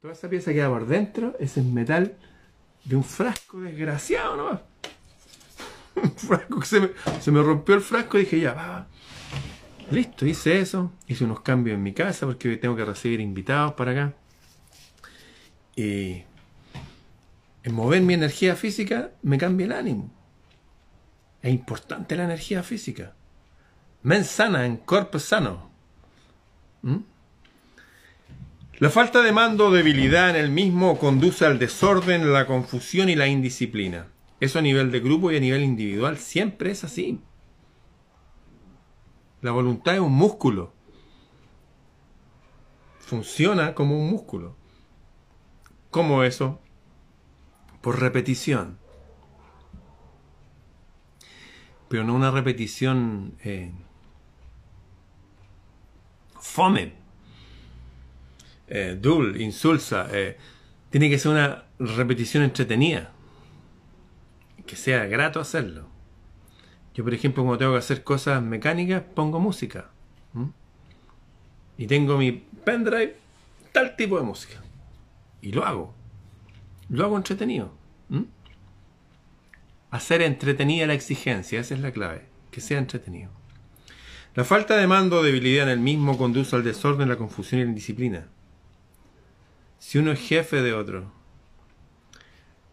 Toda 0.00 0.12
esa 0.12 0.28
pieza 0.28 0.52
queda 0.52 0.68
por 0.68 0.86
dentro, 0.86 1.34
ese 1.40 1.60
es 1.60 1.66
metal 1.66 2.16
de 2.84 2.96
un 2.96 3.04
frasco 3.04 3.60
desgraciado 3.60 4.36
nomás. 4.36 4.60
frasco 6.16 6.60
que 6.60 6.66
se 6.66 6.80
me, 6.80 6.90
se 7.20 7.30
me, 7.30 7.42
rompió 7.42 7.74
el 7.74 7.80
frasco 7.80 8.18
y 8.18 8.22
dije, 8.22 8.40
ya, 8.40 8.52
va, 8.52 8.86
Listo, 9.90 10.26
hice 10.26 10.60
eso. 10.60 10.92
Hice 11.06 11.24
unos 11.24 11.40
cambios 11.40 11.76
en 11.76 11.82
mi 11.82 11.92
casa 11.92 12.26
porque 12.26 12.48
hoy 12.48 12.56
tengo 12.56 12.74
que 12.76 12.84
recibir 12.84 13.20
invitados 13.20 13.74
para 13.74 13.92
acá. 13.92 14.14
Y 15.76 16.22
en 17.64 17.74
mover 17.74 18.02
mi 18.02 18.14
energía 18.14 18.54
física 18.56 19.10
me 19.22 19.38
cambia 19.38 19.64
el 19.64 19.72
ánimo. 19.72 20.12
Es 21.42 21.52
importante 21.52 22.14
la 22.14 22.24
energía 22.24 22.62
física. 22.62 23.14
Men 24.02 24.24
sana 24.24 24.66
en 24.66 24.76
cuerpo 24.76 25.18
sano. 25.18 25.70
¿Mm? 26.82 26.98
La 28.78 28.90
falta 28.90 29.22
de 29.22 29.32
mando 29.32 29.68
o 29.68 29.70
debilidad 29.70 30.30
en 30.30 30.36
el 30.36 30.50
mismo 30.50 30.98
conduce 30.98 31.46
al 31.46 31.58
desorden, 31.58 32.32
la 32.32 32.46
confusión 32.46 33.08
y 33.08 33.16
la 33.16 33.28
indisciplina. 33.28 34.08
Eso 34.40 34.58
a 34.58 34.62
nivel 34.62 34.90
de 34.90 35.00
grupo 35.00 35.30
y 35.30 35.36
a 35.36 35.40
nivel 35.40 35.62
individual 35.62 36.18
siempre 36.18 36.70
es 36.70 36.84
así. 36.84 37.20
La 39.40 39.52
voluntad 39.52 39.94
es 39.94 40.00
un 40.00 40.12
músculo. 40.12 40.74
Funciona 42.98 43.74
como 43.74 43.98
un 43.98 44.10
músculo. 44.10 44.56
¿Cómo 45.90 46.24
eso? 46.24 46.60
Por 47.84 48.00
repetición. 48.00 48.78
Pero 51.90 52.02
no 52.02 52.14
una 52.14 52.30
repetición 52.30 53.34
eh, 53.44 53.72
fome, 56.40 56.94
eh, 58.68 58.96
dul, 58.98 59.38
insulsa. 59.38 60.08
Eh, 60.12 60.38
tiene 60.88 61.10
que 61.10 61.18
ser 61.18 61.32
una 61.32 61.64
repetición 61.78 62.42
entretenida 62.42 63.12
que 64.64 64.76
sea 64.76 65.04
grato 65.04 65.38
hacerlo. 65.38 65.86
Yo, 66.94 67.04
por 67.04 67.12
ejemplo, 67.12 67.42
cuando 67.42 67.58
tengo 67.58 67.72
que 67.72 67.80
hacer 67.80 68.02
cosas 68.02 68.42
mecánicas, 68.42 69.02
pongo 69.14 69.40
música. 69.40 69.90
Y 71.76 71.86
tengo 71.86 72.16
mi 72.16 72.32
pendrive, 72.32 73.18
tal 73.72 73.94
tipo 73.94 74.16
de 74.16 74.22
música. 74.22 74.62
Y 75.42 75.52
lo 75.52 75.66
hago. 75.66 76.03
Lo 76.88 77.04
hago 77.04 77.16
entretenido. 77.16 77.72
Hacer 79.90 80.22
entretenida 80.22 80.86
la 80.86 80.94
exigencia, 80.94 81.60
esa 81.60 81.74
es 81.74 81.80
la 81.80 81.92
clave. 81.92 82.26
Que 82.50 82.60
sea 82.60 82.78
entretenido. 82.78 83.30
La 84.34 84.44
falta 84.44 84.76
de 84.76 84.86
mando 84.86 85.18
o 85.18 85.22
debilidad 85.22 85.64
en 85.64 85.70
el 85.70 85.80
mismo 85.80 86.18
conduce 86.18 86.56
al 86.56 86.64
desorden, 86.64 87.08
la 87.08 87.16
confusión 87.16 87.60
y 87.60 87.64
la 87.64 87.70
indisciplina. 87.70 88.26
Si 89.78 89.98
uno 89.98 90.12
es 90.12 90.20
jefe 90.20 90.62
de 90.62 90.72
otro, 90.72 91.12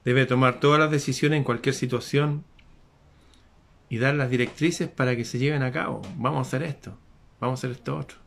Debe 0.03 0.25
tomar 0.25 0.60
todas 0.60 0.80
las 0.80 0.89
decisiones 0.89 1.38
en 1.38 1.44
cualquier 1.44 1.75
situación 1.75 2.44
y 3.89 4.00
dar 4.00 4.15
las 4.15 4.30
directrices 4.30 4.89
para 4.89 5.15
que 5.15 5.25
se 5.25 5.38
lleven 5.38 5.63
a 5.63 5.72
cabo. 5.72 6.01
Vamos 6.18 6.39
a 6.39 6.48
hacer 6.48 6.63
esto, 6.63 6.98
vamos 7.39 7.60
a 7.60 7.68
hacer 7.68 7.72
esto 7.72 7.98
otro. 7.98 8.18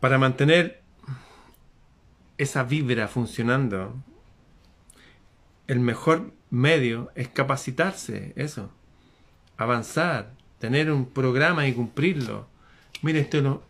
Para 0.00 0.18
mantener 0.18 0.82
esa 2.38 2.62
vibra 2.62 3.08
funcionando, 3.08 3.94
el 5.66 5.80
mejor 5.80 6.32
medio 6.50 7.10
es 7.14 7.28
capacitarse, 7.28 8.32
eso, 8.36 8.70
avanzar, 9.56 10.32
tener 10.58 10.90
un 10.90 11.06
programa 11.06 11.66
y 11.66 11.72
cumplirlo. 11.72 12.48
Mire, 13.02 13.20
esto 13.20 13.40
lo, 13.40 13.62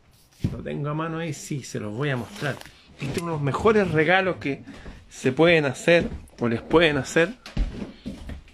lo 0.52 0.62
tengo 0.62 0.90
a 0.90 0.94
mano 0.94 1.18
ahí, 1.18 1.32
sí, 1.32 1.62
se 1.62 1.80
los 1.80 1.92
voy 1.94 2.10
a 2.10 2.16
mostrar. 2.16 2.56
Estos 3.00 3.18
son 3.18 3.30
los 3.30 3.40
mejores 3.40 3.90
regalos 3.90 4.37
que 4.37 4.62
se 5.08 5.32
pueden 5.32 5.64
hacer 5.64 6.08
o 6.38 6.48
les 6.48 6.60
pueden 6.60 6.98
hacer. 6.98 7.34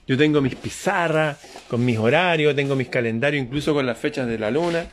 Yo 0.07 0.17
tengo 0.17 0.41
mis 0.41 0.55
pizarras 0.55 1.39
con 1.69 1.85
mis 1.85 1.99
horarios, 1.99 2.55
tengo 2.55 2.77
mis 2.77 2.89
calendarios 2.89 3.45
incluso 3.45 3.75
con 3.75 3.87
las 3.87 3.99
fechas 3.99 4.27
de 4.27 4.39
la 4.39 4.51
luna. 4.51 4.87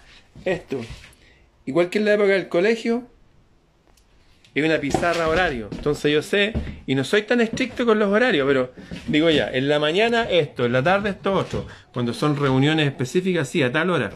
Esto, 0.45 0.79
igual 1.65 1.89
que 1.89 1.99
en 1.99 2.05
la 2.05 2.13
época 2.13 2.29
del 2.29 2.47
colegio, 2.47 3.07
es 4.53 4.65
una 4.65 4.79
pizarra 4.79 5.27
horario. 5.27 5.69
Entonces 5.71 6.11
yo 6.11 6.21
sé, 6.21 6.53
y 6.85 6.95
no 6.95 7.03
soy 7.03 7.23
tan 7.23 7.41
estricto 7.41 7.85
con 7.85 7.99
los 7.99 8.09
horarios, 8.09 8.45
pero 8.47 8.73
digo 9.07 9.29
ya, 9.29 9.49
en 9.49 9.69
la 9.69 9.79
mañana 9.79 10.23
esto, 10.23 10.65
en 10.65 10.73
la 10.73 10.83
tarde 10.83 11.11
esto 11.11 11.33
otro. 11.33 11.65
Cuando 11.93 12.13
son 12.13 12.35
reuniones 12.35 12.87
específicas, 12.87 13.47
sí, 13.47 13.63
a 13.63 13.71
tal 13.71 13.89
hora. 13.89 14.11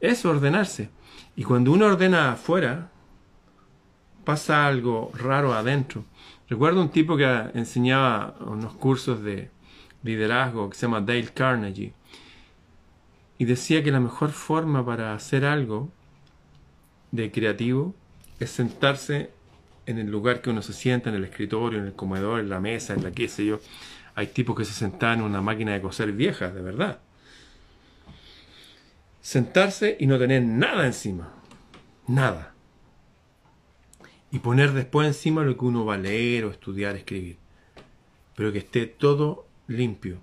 Eso, 0.00 0.30
ordenarse. 0.30 0.90
Y 1.36 1.44
cuando 1.44 1.72
uno 1.72 1.86
ordena 1.86 2.32
afuera, 2.32 2.90
pasa 4.24 4.66
algo 4.66 5.10
raro 5.14 5.54
adentro. 5.54 6.04
Recuerdo 6.48 6.80
un 6.80 6.90
tipo 6.90 7.16
que 7.16 7.24
enseñaba 7.54 8.36
unos 8.40 8.74
cursos 8.74 9.22
de 9.22 9.50
liderazgo 10.02 10.70
que 10.70 10.76
se 10.76 10.86
llama 10.86 11.00
Dale 11.00 11.28
Carnegie 11.32 11.92
y 13.38 13.44
decía 13.44 13.82
que 13.82 13.90
la 13.90 14.00
mejor 14.00 14.30
forma 14.30 14.84
para 14.84 15.14
hacer 15.14 15.44
algo 15.44 15.90
de 17.10 17.30
creativo 17.30 17.94
es 18.38 18.50
sentarse 18.50 19.30
en 19.86 19.98
el 19.98 20.10
lugar 20.10 20.40
que 20.42 20.50
uno 20.50 20.62
se 20.62 20.72
sienta, 20.72 21.10
en 21.10 21.16
el 21.16 21.24
escritorio, 21.24 21.78
en 21.78 21.86
el 21.86 21.94
comedor, 21.94 22.40
en 22.40 22.48
la 22.48 22.60
mesa, 22.60 22.94
en 22.94 23.02
la 23.02 23.12
qué 23.12 23.28
sé 23.28 23.46
yo. 23.46 23.60
Hay 24.14 24.28
tipos 24.28 24.56
que 24.56 24.64
se 24.64 24.72
sentaban 24.72 25.20
en 25.20 25.24
una 25.24 25.40
máquina 25.40 25.72
de 25.72 25.80
coser 25.80 26.12
vieja, 26.12 26.50
de 26.50 26.62
verdad. 26.62 27.00
sentarse 29.20 29.96
y 29.98 30.06
no 30.06 30.18
tener 30.18 30.42
nada 30.42 30.86
encima. 30.86 31.32
Nada. 32.06 32.54
Y 34.30 34.38
poner 34.40 34.72
después 34.72 35.06
encima 35.06 35.42
lo 35.42 35.56
que 35.56 35.64
uno 35.64 35.84
va 35.84 35.94
a 35.94 35.98
leer 35.98 36.44
o 36.44 36.50
estudiar, 36.50 36.96
escribir. 36.96 37.38
Pero 38.36 38.52
que 38.52 38.58
esté 38.58 38.86
todo 38.86 39.46
limpio. 39.66 40.18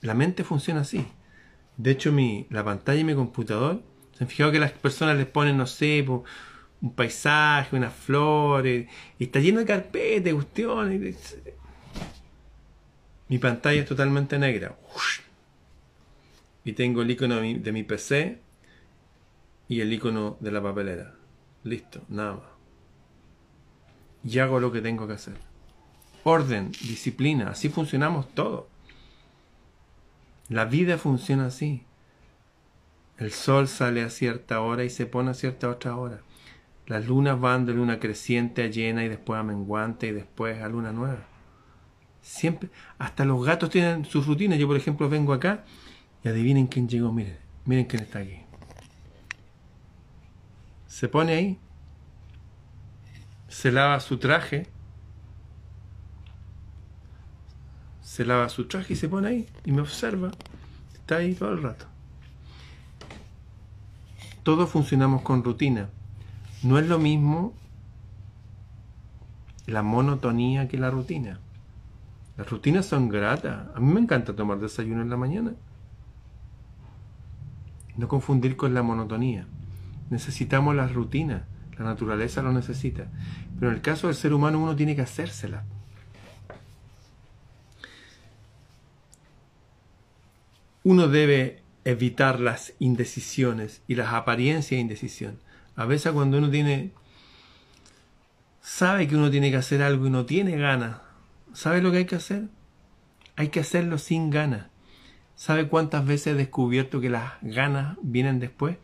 La 0.00 0.14
mente 0.14 0.44
funciona 0.44 0.80
así. 0.80 1.06
De 1.76 1.90
hecho, 1.90 2.12
mi, 2.12 2.46
la 2.50 2.64
pantalla 2.64 2.98
de 2.98 3.04
mi 3.04 3.14
computador, 3.14 3.82
se 4.16 4.24
han 4.24 4.30
fijado 4.30 4.52
que 4.52 4.60
las 4.60 4.72
personas 4.72 5.16
les 5.16 5.26
ponen, 5.26 5.56
no 5.56 5.66
sé, 5.66 6.04
un 6.84 6.92
paisaje, 6.94 7.74
unas 7.74 7.94
flores, 7.94 8.86
y 9.18 9.24
está 9.24 9.40
lleno 9.40 9.60
de 9.60 9.66
carpetas, 9.66 10.24
de 10.24 10.34
cuestiones. 10.34 11.38
Mi 13.28 13.38
pantalla 13.38 13.80
es 13.80 13.88
totalmente 13.88 14.38
negra 14.38 14.76
y 16.62 16.74
tengo 16.74 17.00
el 17.00 17.10
icono 17.10 17.36
de 17.36 17.72
mi 17.72 17.84
PC 17.84 18.38
y 19.66 19.80
el 19.80 19.92
icono 19.94 20.36
de 20.40 20.52
la 20.52 20.62
papelera. 20.62 21.14
Listo, 21.62 22.02
nada 22.08 22.34
más. 22.34 22.44
Y 24.22 24.38
hago 24.38 24.60
lo 24.60 24.70
que 24.70 24.82
tengo 24.82 25.06
que 25.06 25.14
hacer. 25.14 25.36
Orden, 26.22 26.70
disciplina, 26.72 27.48
así 27.48 27.70
funcionamos 27.70 28.28
todos. 28.34 28.66
La 30.50 30.66
vida 30.66 30.98
funciona 30.98 31.46
así. 31.46 31.82
El 33.16 33.32
sol 33.32 33.68
sale 33.68 34.02
a 34.02 34.10
cierta 34.10 34.60
hora 34.60 34.84
y 34.84 34.90
se 34.90 35.06
pone 35.06 35.30
a 35.30 35.34
cierta 35.34 35.70
otra 35.70 35.96
hora. 35.96 36.20
Las 36.86 37.06
lunas 37.06 37.40
van 37.40 37.64
de 37.64 37.72
luna 37.72 37.98
creciente 37.98 38.62
a 38.62 38.66
llena 38.66 39.04
y 39.04 39.08
después 39.08 39.40
a 39.40 39.42
menguante 39.42 40.08
y 40.08 40.12
después 40.12 40.60
a 40.62 40.68
luna 40.68 40.92
nueva. 40.92 41.26
Siempre, 42.20 42.70
hasta 42.98 43.24
los 43.24 43.44
gatos 43.44 43.70
tienen 43.70 44.04
sus 44.04 44.26
rutinas. 44.26 44.58
Yo, 44.58 44.66
por 44.66 44.76
ejemplo, 44.76 45.08
vengo 45.08 45.32
acá 45.32 45.64
y 46.22 46.28
adivinen 46.28 46.66
quién 46.66 46.88
llegó, 46.88 47.12
miren, 47.12 47.38
miren 47.64 47.86
quién 47.86 48.02
está 48.02 48.20
aquí. 48.20 48.40
Se 50.86 51.08
pone 51.08 51.34
ahí, 51.34 51.58
se 53.48 53.72
lava 53.72 53.98
su 54.00 54.18
traje, 54.18 54.68
se 58.00 58.24
lava 58.24 58.48
su 58.48 58.66
traje 58.66 58.92
y 58.92 58.96
se 58.96 59.08
pone 59.08 59.28
ahí 59.28 59.48
y 59.64 59.72
me 59.72 59.80
observa. 59.80 60.30
Está 60.94 61.16
ahí 61.16 61.34
todo 61.34 61.50
el 61.50 61.62
rato. 61.62 61.86
Todos 64.42 64.70
funcionamos 64.70 65.22
con 65.22 65.42
rutina. 65.42 65.88
No 66.64 66.78
es 66.78 66.88
lo 66.88 66.98
mismo 66.98 67.52
la 69.66 69.82
monotonía 69.82 70.66
que 70.66 70.78
la 70.78 70.90
rutina. 70.90 71.38
Las 72.38 72.48
rutinas 72.48 72.86
son 72.86 73.10
gratas. 73.10 73.68
A 73.74 73.80
mí 73.80 73.92
me 73.92 74.00
encanta 74.00 74.34
tomar 74.34 74.58
desayuno 74.58 75.02
en 75.02 75.10
la 75.10 75.18
mañana. 75.18 75.52
No 77.96 78.08
confundir 78.08 78.56
con 78.56 78.72
la 78.72 78.82
monotonía. 78.82 79.46
Necesitamos 80.08 80.74
las 80.74 80.92
rutinas, 80.92 81.42
la 81.78 81.84
naturaleza 81.84 82.42
lo 82.42 82.52
necesita. 82.52 83.08
Pero 83.58 83.70
en 83.70 83.76
el 83.76 83.82
caso 83.82 84.06
del 84.06 84.16
ser 84.16 84.32
humano 84.32 84.58
uno 84.58 84.74
tiene 84.74 84.96
que 84.96 85.02
hacérsela. 85.02 85.64
Uno 90.82 91.08
debe 91.08 91.62
evitar 91.84 92.40
las 92.40 92.72
indecisiones 92.78 93.82
y 93.86 93.96
las 93.96 94.14
apariencias 94.14 94.78
de 94.78 94.80
indecisión. 94.80 95.38
A 95.76 95.86
veces 95.86 96.12
cuando 96.12 96.38
uno 96.38 96.50
tiene 96.50 96.92
sabe 98.60 99.06
que 99.06 99.16
uno 99.16 99.30
tiene 99.30 99.50
que 99.50 99.58
hacer 99.58 99.82
algo 99.82 100.06
y 100.06 100.10
no 100.10 100.24
tiene 100.24 100.56
ganas, 100.56 100.96
¿sabe 101.52 101.82
lo 101.82 101.90
que 101.90 101.98
hay 101.98 102.04
que 102.06 102.16
hacer? 102.16 102.44
Hay 103.36 103.48
que 103.48 103.60
hacerlo 103.60 103.98
sin 103.98 104.30
ganas. 104.30 104.66
¿Sabe 105.36 105.68
cuántas 105.68 106.06
veces 106.06 106.28
he 106.28 106.34
descubierto 106.34 107.00
que 107.00 107.10
las 107.10 107.32
ganas 107.42 107.96
vienen 108.02 108.40
después? 108.40 108.76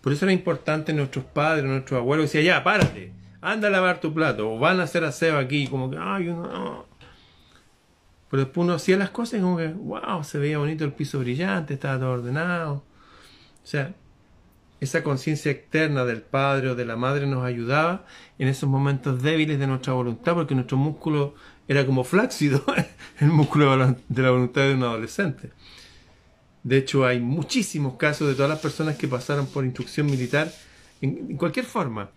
Por 0.00 0.12
eso 0.12 0.24
era 0.24 0.32
importante 0.32 0.92
nuestros 0.92 1.24
padres, 1.24 1.64
nuestros 1.64 1.98
abuelos, 1.98 2.26
decían, 2.26 2.44
ya, 2.44 2.64
párate, 2.64 3.12
anda 3.40 3.68
a 3.68 3.70
lavar 3.72 4.00
tu 4.00 4.14
plato, 4.14 4.52
o 4.52 4.58
van 4.58 4.78
a 4.78 4.84
hacer 4.84 5.04
aseo 5.04 5.36
aquí, 5.36 5.66
como 5.66 5.90
que, 5.90 5.98
ay, 6.00 6.28
uno, 6.28 6.46
no. 6.46 6.86
Pero 8.30 8.44
después 8.44 8.64
uno 8.64 8.74
hacía 8.74 8.96
las 8.96 9.10
cosas 9.10 9.40
y 9.40 9.42
como 9.42 9.56
que, 9.56 9.68
wow, 9.68 10.22
se 10.22 10.38
veía 10.38 10.58
bonito 10.58 10.84
el 10.84 10.92
piso 10.92 11.18
brillante, 11.18 11.74
estaba 11.74 11.98
todo 11.98 12.12
ordenado. 12.12 12.74
O 12.74 13.66
sea, 13.66 13.94
esa 14.80 15.02
conciencia 15.02 15.50
externa 15.50 16.04
del 16.04 16.22
padre 16.22 16.70
o 16.70 16.74
de 16.74 16.84
la 16.84 16.96
madre 16.96 17.26
nos 17.26 17.44
ayudaba 17.44 18.04
en 18.38 18.48
esos 18.48 18.68
momentos 18.68 19.22
débiles 19.22 19.58
de 19.58 19.66
nuestra 19.66 19.94
voluntad, 19.94 20.34
porque 20.34 20.54
nuestro 20.54 20.76
músculo 20.76 21.34
era 21.68 21.86
como 21.86 22.04
flácido, 22.04 22.64
el 23.20 23.28
músculo 23.28 23.96
de 24.08 24.22
la 24.22 24.30
voluntad 24.30 24.62
de 24.62 24.74
un 24.74 24.82
adolescente. 24.82 25.50
De 26.62 26.78
hecho, 26.78 27.06
hay 27.06 27.20
muchísimos 27.20 27.94
casos 27.94 28.28
de 28.28 28.34
todas 28.34 28.50
las 28.50 28.58
personas 28.58 28.96
que 28.96 29.08
pasaron 29.08 29.46
por 29.46 29.64
instrucción 29.64 30.06
militar 30.06 30.52
en, 31.00 31.36
cualquier 31.36 31.64
forma. 31.64 32.10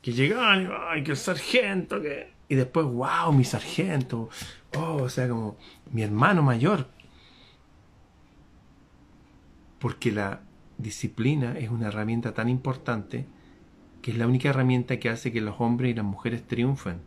Que 0.00 0.12
llegaban, 0.12 0.70
ay, 0.88 1.02
que 1.02 1.10
el 1.10 1.16
sargento, 1.16 2.00
que... 2.00 2.32
Y 2.48 2.54
después, 2.54 2.86
wow, 2.86 3.32
mi 3.32 3.44
sargento. 3.44 4.30
Oh, 4.76 5.02
o 5.02 5.08
sea, 5.08 5.28
como 5.28 5.58
mi 5.90 6.02
hermano 6.02 6.42
mayor. 6.42 6.86
Porque 9.80 10.12
la 10.12 10.40
disciplina 10.78 11.58
es 11.58 11.70
una 11.70 11.88
herramienta 11.88 12.32
tan 12.32 12.48
importante 12.48 13.26
que 14.00 14.12
es 14.12 14.16
la 14.18 14.26
única 14.26 14.48
herramienta 14.48 14.98
que 14.98 15.10
hace 15.10 15.32
que 15.32 15.40
los 15.40 15.56
hombres 15.58 15.90
y 15.90 15.94
las 15.94 16.04
mujeres 16.04 16.46
triunfen. 16.46 17.00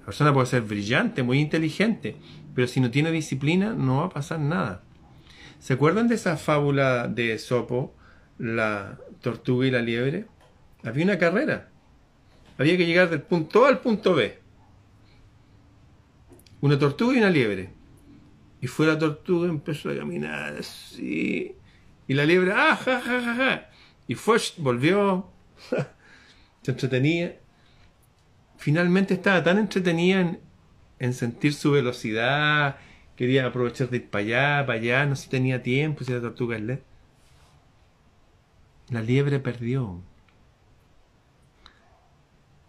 La 0.00 0.06
persona 0.06 0.32
puede 0.32 0.46
ser 0.46 0.62
brillante, 0.62 1.22
muy 1.22 1.38
inteligente, 1.38 2.16
pero 2.54 2.66
si 2.66 2.80
no 2.80 2.90
tiene 2.90 3.12
disciplina 3.12 3.74
no 3.74 3.98
va 3.98 4.06
a 4.06 4.10
pasar 4.10 4.40
nada. 4.40 4.82
¿Se 5.60 5.74
acuerdan 5.74 6.08
de 6.08 6.16
esa 6.16 6.36
fábula 6.36 7.06
de 7.06 7.38
Sopo, 7.38 7.94
la 8.38 8.98
tortuga 9.20 9.66
y 9.66 9.70
la 9.70 9.80
liebre? 9.80 10.26
Había 10.82 11.04
una 11.04 11.18
carrera. 11.18 11.68
Había 12.58 12.76
que 12.76 12.86
llegar 12.86 13.10
del 13.10 13.22
punto 13.22 13.64
A 13.64 13.68
al 13.68 13.80
punto 13.80 14.14
B. 14.14 14.38
Una 16.60 16.78
tortuga 16.78 17.14
y 17.14 17.18
una 17.18 17.30
liebre. 17.30 17.70
Y 18.60 18.66
fue 18.66 18.86
la 18.86 18.98
tortuga, 18.98 19.48
empezó 19.48 19.90
a 19.90 19.96
caminar 19.96 20.56
así. 20.56 21.54
Y 22.08 22.14
la 22.14 22.24
liebre, 22.24 22.52
¡ah, 22.52 22.76
ja, 22.76 23.00
ja, 23.00 23.20
ja, 23.22 23.34
ja! 23.34 23.70
Y 24.08 24.14
fue, 24.14 24.38
volvió, 24.58 25.30
se 26.62 26.70
entretenía. 26.70 27.36
Finalmente 28.56 29.14
estaba 29.14 29.42
tan 29.42 29.58
entretenida 29.58 30.20
en, 30.20 30.40
en 30.98 31.14
sentir 31.14 31.54
su 31.54 31.72
velocidad, 31.72 32.76
quería 33.16 33.46
aprovechar 33.46 33.88
de 33.90 33.98
ir 33.98 34.10
para 34.10 34.24
allá, 34.24 34.66
para 34.66 34.78
allá, 34.78 35.06
no 35.06 35.16
se 35.16 35.28
tenía 35.28 35.62
tiempo, 35.62 36.04
si 36.04 36.12
la 36.12 36.20
tortuga 36.20 36.56
es 36.56 36.78
La 38.90 39.02
liebre 39.02 39.38
perdió. 39.40 40.00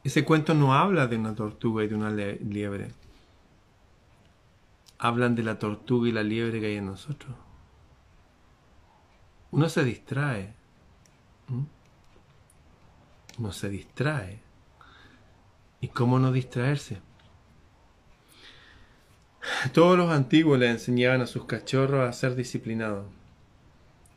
Ese 0.03 0.25
cuento 0.25 0.53
no 0.53 0.73
habla 0.73 1.07
de 1.07 1.17
una 1.17 1.33
tortuga 1.33 1.83
y 1.83 1.87
de 1.87 1.95
una 1.95 2.09
liebre. 2.11 2.89
Hablan 4.97 5.35
de 5.35 5.43
la 5.43 5.59
tortuga 5.59 6.09
y 6.09 6.11
la 6.11 6.23
liebre 6.23 6.59
que 6.59 6.67
hay 6.67 6.75
en 6.75 6.87
nosotros. 6.87 7.35
Uno 9.53 9.69
se 9.69 9.83
distrae. 9.83 10.51
Uno 13.37 13.51
se 13.51 13.69
distrae. 13.69 14.39
¿Y 15.79 15.89
cómo 15.89 16.17
no 16.17 16.31
distraerse? 16.31 16.97
Todos 19.71 19.95
los 19.95 20.09
antiguos 20.09 20.57
le 20.57 20.71
enseñaban 20.71 21.21
a 21.21 21.27
sus 21.27 21.45
cachorros 21.45 22.09
a 22.09 22.13
ser 22.13 22.33
disciplinados. 22.33 23.05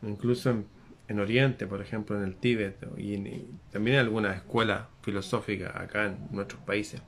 Incluso 0.03 0.64
en, 1.07 1.20
Oriente, 1.20 1.66
por 1.66 1.83
ejemplo, 1.83 2.16
en 2.16 2.25
el 2.25 2.37
Tíbet 2.37 2.88
y, 2.96 3.44
también 3.70 3.96
en 3.96 4.05
algunas 4.07 4.37
escuelas 4.37 4.87
filosóficas 5.03 5.77
acá 5.77 6.07
en 6.07 6.16
nuestros 6.31 6.62
países, 6.62 7.03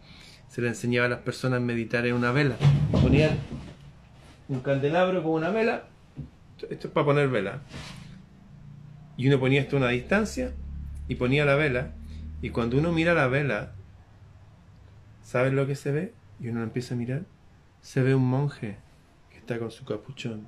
se 0.49 0.61
le 0.61 0.69
enseñaba 0.69 1.07
a 1.07 1.11
las 1.11 1.21
personas 1.21 1.59
a 1.59 1.61
meditar 1.61 2.05
en 2.05 2.13
una 2.13 2.31
vela. 2.31 2.57
Ponían 2.93 3.39
un 4.49 4.61
candelabro 4.61 5.23
con 5.23 5.33
una 5.33 5.49
vela, 5.49 5.85
esto 6.69 6.89
es 6.89 6.93
para 6.93 7.07
poner 7.07 7.29
vela, 7.29 7.63
y 9.19 9.29
uno 9.29 9.39
ponía 9.39 9.61
esto 9.61 9.77
a 9.77 9.81
una 9.81 9.89
distancia 9.91 10.55
y 11.09 11.17
ponía 11.17 11.45
la 11.45 11.57
vela, 11.57 11.93
y 12.41 12.49
cuando 12.49 12.79
uno 12.79 12.91
mira 12.93 13.13
la 13.13 13.29
vela, 13.29 13.73
¿saben 15.23 15.57
lo 15.57 15.67
que 15.67 15.75
se 15.75 15.93
ve? 15.93 16.15
Y 16.41 16.49
uno 16.49 16.63
empieza 16.63 16.95
a 16.95 16.97
mirar 16.97 17.25
se 17.81 18.03
ve 18.03 18.15
un 18.15 18.29
monje 18.29 18.77
que 19.31 19.39
está 19.39 19.59
con 19.59 19.71
su 19.71 19.85
capuchón. 19.85 20.47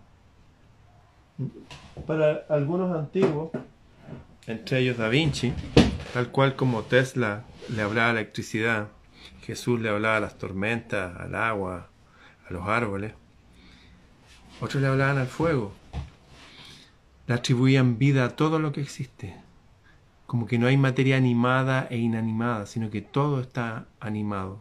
Para 2.06 2.44
algunos 2.48 2.94
antiguos, 2.96 3.50
entre 4.46 4.80
ellos 4.80 4.98
Da 4.98 5.08
Vinci, 5.08 5.52
tal 6.12 6.28
cual 6.30 6.56
como 6.56 6.82
Tesla 6.82 7.44
le 7.74 7.82
hablaba 7.82 8.10
a 8.10 8.12
la 8.12 8.20
electricidad, 8.20 8.88
Jesús 9.42 9.80
le 9.80 9.88
hablaba 9.88 10.18
a 10.18 10.20
las 10.20 10.36
tormentas, 10.38 11.16
al 11.18 11.34
agua, 11.34 11.88
a 12.48 12.52
los 12.52 12.68
árboles, 12.68 13.14
otros 14.60 14.82
le 14.82 14.88
hablaban 14.88 15.16
al 15.16 15.28
fuego, 15.28 15.72
le 17.30 17.36
atribuían 17.36 17.96
vida 17.96 18.24
a 18.24 18.30
todo 18.30 18.58
lo 18.58 18.72
que 18.72 18.80
existe, 18.80 19.36
como 20.26 20.46
que 20.48 20.58
no 20.58 20.66
hay 20.66 20.76
materia 20.76 21.16
animada 21.16 21.86
e 21.88 21.96
inanimada, 21.96 22.66
sino 22.66 22.90
que 22.90 23.02
todo 23.02 23.40
está 23.40 23.86
animado. 24.00 24.60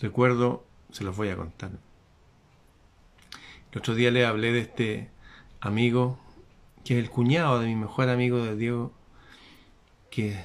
Recuerdo 0.00 0.64
se 0.92 1.02
los 1.02 1.16
voy 1.16 1.30
a 1.30 1.36
contar. 1.36 1.72
El 3.72 3.78
otro 3.78 3.96
día 3.96 4.12
le 4.12 4.24
hablé 4.24 4.52
de 4.52 4.60
este 4.60 5.10
amigo 5.60 6.16
que 6.84 6.96
es 6.96 7.02
el 7.02 7.10
cuñado 7.10 7.58
de 7.58 7.66
mi 7.66 7.74
mejor 7.74 8.08
amigo 8.08 8.38
de 8.38 8.54
Diego, 8.54 8.92
que 10.10 10.44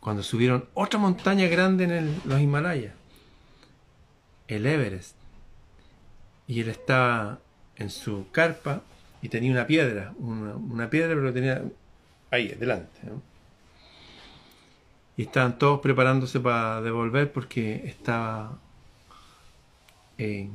cuando 0.00 0.24
subieron 0.24 0.68
otra 0.74 0.98
montaña 0.98 1.46
grande 1.46 1.84
en 1.84 2.20
los 2.24 2.40
Himalayas, 2.40 2.94
el 4.48 4.66
Everest, 4.66 5.14
y 6.48 6.62
él 6.62 6.68
estaba 6.68 7.38
en 7.76 7.90
su 7.90 8.26
carpa 8.32 8.82
y 9.26 9.28
tenía 9.28 9.50
una 9.50 9.66
piedra, 9.66 10.14
una, 10.20 10.88
piedra 10.88 11.16
pero 11.16 11.32
tenía 11.32 11.60
ahí, 12.30 12.46
delante. 12.46 13.00
Y 15.16 15.22
estaban 15.22 15.58
todos 15.58 15.80
preparándose 15.80 16.38
para 16.38 16.80
devolver 16.80 17.32
porque 17.32 17.82
estaba 17.86 18.60
en 20.16 20.52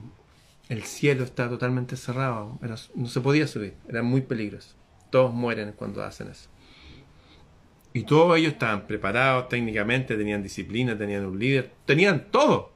el 0.69 0.83
cielo 0.83 1.25
estaba 1.25 1.49
totalmente 1.49 1.97
cerrado, 1.97 2.57
no 2.95 3.07
se 3.07 3.19
podía 3.19 3.45
subir, 3.45 3.73
era 3.89 4.03
muy 4.03 4.21
peligroso. 4.21 4.73
Todos 5.09 5.33
mueren 5.33 5.73
cuando 5.73 6.01
hacen 6.01 6.29
eso. 6.29 6.47
Y 7.91 8.03
todos 8.03 8.37
ellos 8.37 8.53
estaban 8.53 8.87
preparados 8.87 9.49
técnicamente, 9.49 10.15
tenían 10.15 10.41
disciplina, 10.41 10.97
tenían 10.97 11.25
un 11.25 11.37
líder, 11.37 11.73
tenían 11.85 12.31
todo. 12.31 12.71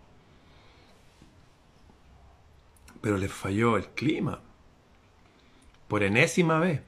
Pero 2.99 3.17
les 3.17 3.31
falló 3.31 3.77
el 3.77 3.85
clima. 3.85 4.41
Por 5.87 6.03
enésima 6.03 6.59
vez. 6.59 6.81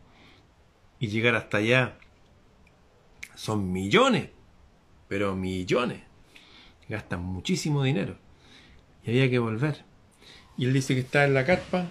Y 1.00 1.08
llegar 1.08 1.36
hasta 1.36 1.58
allá 1.58 1.98
son 3.36 3.72
millones. 3.72 4.30
Pero 5.08 5.36
millones. 5.36 6.02
Gastan 6.90 7.22
muchísimo 7.22 7.84
dinero. 7.84 8.18
Y 9.04 9.12
había 9.12 9.30
que 9.30 9.40
volver. 9.40 9.86
Y 10.58 10.66
él 10.66 10.74
dice 10.74 10.96
que 10.96 11.02
está 11.02 11.26
en 11.26 11.34
la 11.34 11.46
carpa 11.46 11.88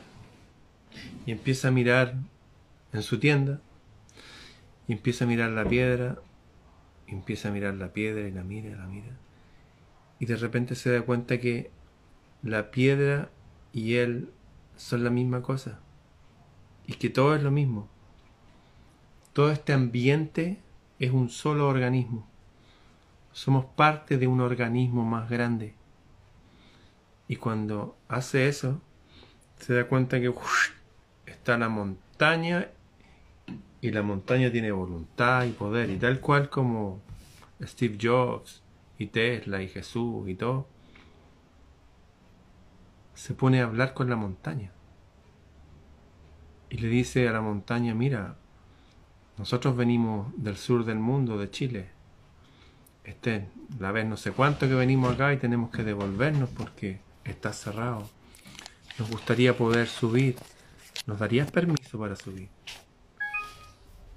y 1.24 1.32
empieza 1.32 1.68
a 1.68 1.70
mirar 1.70 2.14
en 2.92 3.02
su 3.02 3.18
tienda 3.18 3.60
y 4.88 4.92
empieza 4.92 5.24
a 5.24 5.28
mirar 5.28 5.50
la 5.50 5.64
piedra 5.68 6.18
y 7.06 7.12
empieza 7.12 7.48
a 7.48 7.52
mirar 7.52 7.74
la 7.74 7.92
piedra 7.92 8.26
y 8.26 8.32
la 8.32 8.42
mira, 8.42 8.76
la 8.76 8.86
mira. 8.86 9.16
Y 10.18 10.26
de 10.26 10.36
repente 10.36 10.74
se 10.74 10.90
da 10.90 11.02
cuenta 11.02 11.38
que 11.38 11.70
la 12.42 12.70
piedra 12.70 13.30
y 13.72 13.94
él 13.96 14.30
son 14.76 15.04
la 15.04 15.10
misma 15.10 15.42
cosa. 15.42 15.80
Y 16.86 16.94
que 16.94 17.10
todo 17.10 17.34
es 17.34 17.42
lo 17.42 17.50
mismo. 17.50 17.88
Todo 19.32 19.50
este 19.50 19.72
ambiente 19.72 20.58
es 20.98 21.10
un 21.10 21.28
solo 21.28 21.68
organismo. 21.68 22.26
Somos 23.32 23.66
parte 23.66 24.18
de 24.18 24.26
un 24.26 24.40
organismo 24.40 25.04
más 25.04 25.28
grande. 25.28 25.74
Y 27.28 27.36
cuando 27.36 27.96
hace 28.08 28.48
eso, 28.48 28.80
se 29.58 29.74
da 29.74 29.88
cuenta 29.88 30.20
que 30.20 30.32
está 31.26 31.58
la 31.58 31.68
montaña 31.68 32.68
y 33.80 33.90
la 33.90 34.02
montaña 34.02 34.50
tiene 34.50 34.70
voluntad 34.70 35.44
y 35.44 35.50
poder. 35.50 35.90
Y 35.90 35.96
tal 35.96 36.20
cual 36.20 36.48
como 36.48 37.00
Steve 37.62 37.98
Jobs 38.00 38.62
y 38.98 39.06
Tesla 39.06 39.62
y 39.62 39.68
Jesús 39.68 40.28
y 40.28 40.34
todo, 40.34 40.66
se 43.14 43.34
pone 43.34 43.60
a 43.60 43.64
hablar 43.64 43.94
con 43.94 44.08
la 44.08 44.16
montaña. 44.16 44.72
Y 46.76 46.78
le 46.78 46.88
dice 46.88 47.26
a 47.26 47.32
la 47.32 47.40
montaña, 47.40 47.94
mira, 47.94 48.36
nosotros 49.38 49.74
venimos 49.78 50.26
del 50.36 50.58
sur 50.58 50.84
del 50.84 50.98
mundo, 50.98 51.38
de 51.38 51.50
Chile. 51.50 51.88
Este, 53.02 53.48
la 53.78 53.92
vez 53.92 54.04
no 54.04 54.18
sé 54.18 54.32
cuánto 54.32 54.68
que 54.68 54.74
venimos 54.74 55.14
acá 55.14 55.32
y 55.32 55.38
tenemos 55.38 55.70
que 55.70 55.84
devolvernos 55.84 56.50
porque 56.50 57.00
está 57.24 57.54
cerrado. 57.54 58.06
Nos 58.98 59.10
gustaría 59.10 59.56
poder 59.56 59.86
subir. 59.86 60.36
¿Nos 61.06 61.18
darías 61.18 61.50
permiso 61.50 61.98
para 61.98 62.14
subir? 62.14 62.50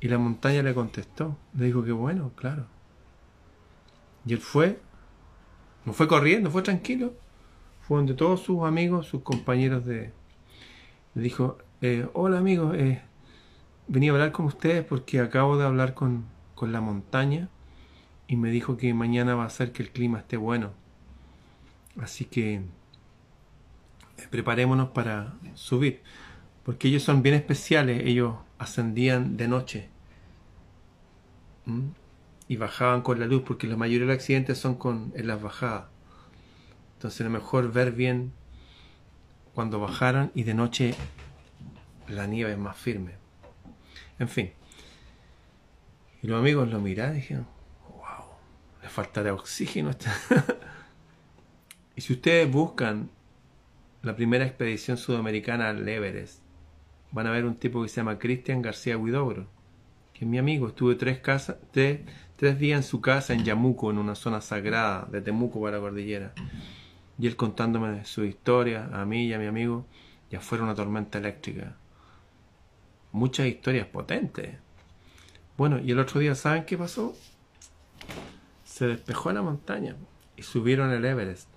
Y 0.01 0.09
la 0.09 0.17
montaña 0.17 0.61
le 0.61 0.73
contestó. 0.73 1.37
Le 1.57 1.67
dijo 1.67 1.85
que 1.85 1.93
bueno, 1.93 2.33
claro. 2.35 2.65
Y 4.25 4.33
él 4.33 4.39
fue, 4.39 4.81
no 5.85 5.93
fue 5.93 6.09
corriendo, 6.09 6.51
fue 6.51 6.61
tranquilo. 6.61 7.13
Fue 7.87 7.95
donde 7.95 8.15
todos 8.15 8.41
sus 8.41 8.65
amigos, 8.65 9.07
sus 9.07 9.21
compañeros 9.21 9.85
de... 9.85 10.11
Le 11.15 11.21
dijo, 11.21 11.57
eh, 11.81 12.07
hola 12.13 12.39
amigos, 12.39 12.75
eh, 12.77 13.01
venía 13.87 14.11
a 14.11 14.13
hablar 14.15 14.31
con 14.31 14.45
ustedes 14.45 14.83
porque 14.83 15.19
acabo 15.19 15.57
de 15.57 15.65
hablar 15.65 15.93
con, 15.93 16.25
con 16.55 16.71
la 16.71 16.81
montaña 16.81 17.49
y 18.27 18.35
me 18.35 18.51
dijo 18.51 18.77
que 18.77 18.93
mañana 18.93 19.35
va 19.35 19.45
a 19.45 19.49
ser 19.49 19.71
que 19.71 19.83
el 19.83 19.91
clima 19.91 20.19
esté 20.19 20.37
bueno. 20.37 20.71
Así 21.99 22.25
que 22.25 22.61
preparémonos 24.29 24.89
para 24.89 25.33
subir, 25.55 26.01
porque 26.63 26.89
ellos 26.89 27.03
son 27.03 27.23
bien 27.23 27.35
especiales, 27.35 28.03
ellos 28.05 28.35
ascendían 28.57 29.37
de 29.37 29.47
noche 29.47 29.89
y 32.47 32.57
bajaban 32.57 33.01
con 33.01 33.19
la 33.19 33.25
luz, 33.25 33.43
porque 33.45 33.67
la 33.67 33.77
mayoría 33.77 34.01
de 34.01 34.13
los 34.13 34.15
accidentes 34.15 34.57
son 34.57 34.75
con, 34.75 35.13
en 35.15 35.27
las 35.27 35.41
bajadas. 35.41 35.85
Entonces 36.95 37.21
lo 37.21 37.29
mejor 37.29 37.71
ver 37.71 37.93
bien 37.93 38.33
cuando 39.53 39.79
bajaran 39.79 40.31
y 40.35 40.43
de 40.43 40.53
noche 40.53 40.95
la 42.09 42.27
nieve 42.27 42.51
es 42.51 42.57
más 42.57 42.77
firme. 42.77 43.13
En 44.17 44.27
fin. 44.27 44.51
Y 46.21 46.27
los 46.27 46.39
amigos 46.39 46.69
lo 46.69 46.79
miraron 46.79 47.15
y 47.15 47.21
dijeron, 47.21 47.47
wow, 47.87 48.25
le 48.81 48.89
faltará 48.89 49.33
oxígeno. 49.33 49.91
y 51.95 52.01
si 52.01 52.13
ustedes 52.13 52.51
buscan 52.51 53.09
la 54.01 54.15
primera 54.15 54.45
expedición 54.45 54.97
sudamericana 54.97 55.69
al 55.69 55.87
Everest, 55.87 56.41
van 57.11 57.27
a 57.27 57.31
ver 57.31 57.45
un 57.45 57.55
tipo 57.55 57.81
que 57.81 57.89
se 57.89 57.97
llama 57.97 58.19
Cristian 58.19 58.61
García 58.61 58.97
Huidobro, 58.97 59.47
que 60.13 60.25
es 60.25 60.29
mi 60.29 60.37
amigo. 60.37 60.67
Estuve 60.67 60.95
tres, 60.95 61.21
tres, 61.71 62.59
días 62.59 62.77
en 62.77 62.83
su 62.83 63.01
casa 63.01 63.33
en 63.33 63.43
Yamuco, 63.43 63.91
en 63.91 63.97
una 63.97 64.15
zona 64.15 64.41
sagrada 64.41 65.07
de 65.11 65.21
Temuco 65.21 65.61
para 65.61 65.77
la 65.77 65.81
cordillera. 65.81 66.33
Y 67.17 67.27
él 67.27 67.35
contándome 67.35 68.05
su 68.05 68.23
historia, 68.23 68.89
a 68.93 69.05
mí 69.05 69.25
y 69.25 69.33
a 69.33 69.39
mi 69.39 69.45
amigo, 69.45 69.85
ya 70.29 70.39
fuera 70.39 70.63
una 70.63 70.75
tormenta 70.75 71.17
eléctrica. 71.17 71.75
Muchas 73.11 73.47
historias 73.47 73.87
potentes. 73.87 74.57
Bueno, 75.57 75.79
y 75.79 75.91
el 75.91 75.99
otro 75.99 76.19
día, 76.19 76.35
¿saben 76.35 76.65
qué 76.65 76.77
pasó? 76.77 77.15
Se 78.63 78.87
despejó 78.87 79.31
la 79.31 79.41
montaña 79.41 79.95
y 80.37 80.43
subieron 80.43 80.91
el 80.91 81.03
Everest. 81.03 81.49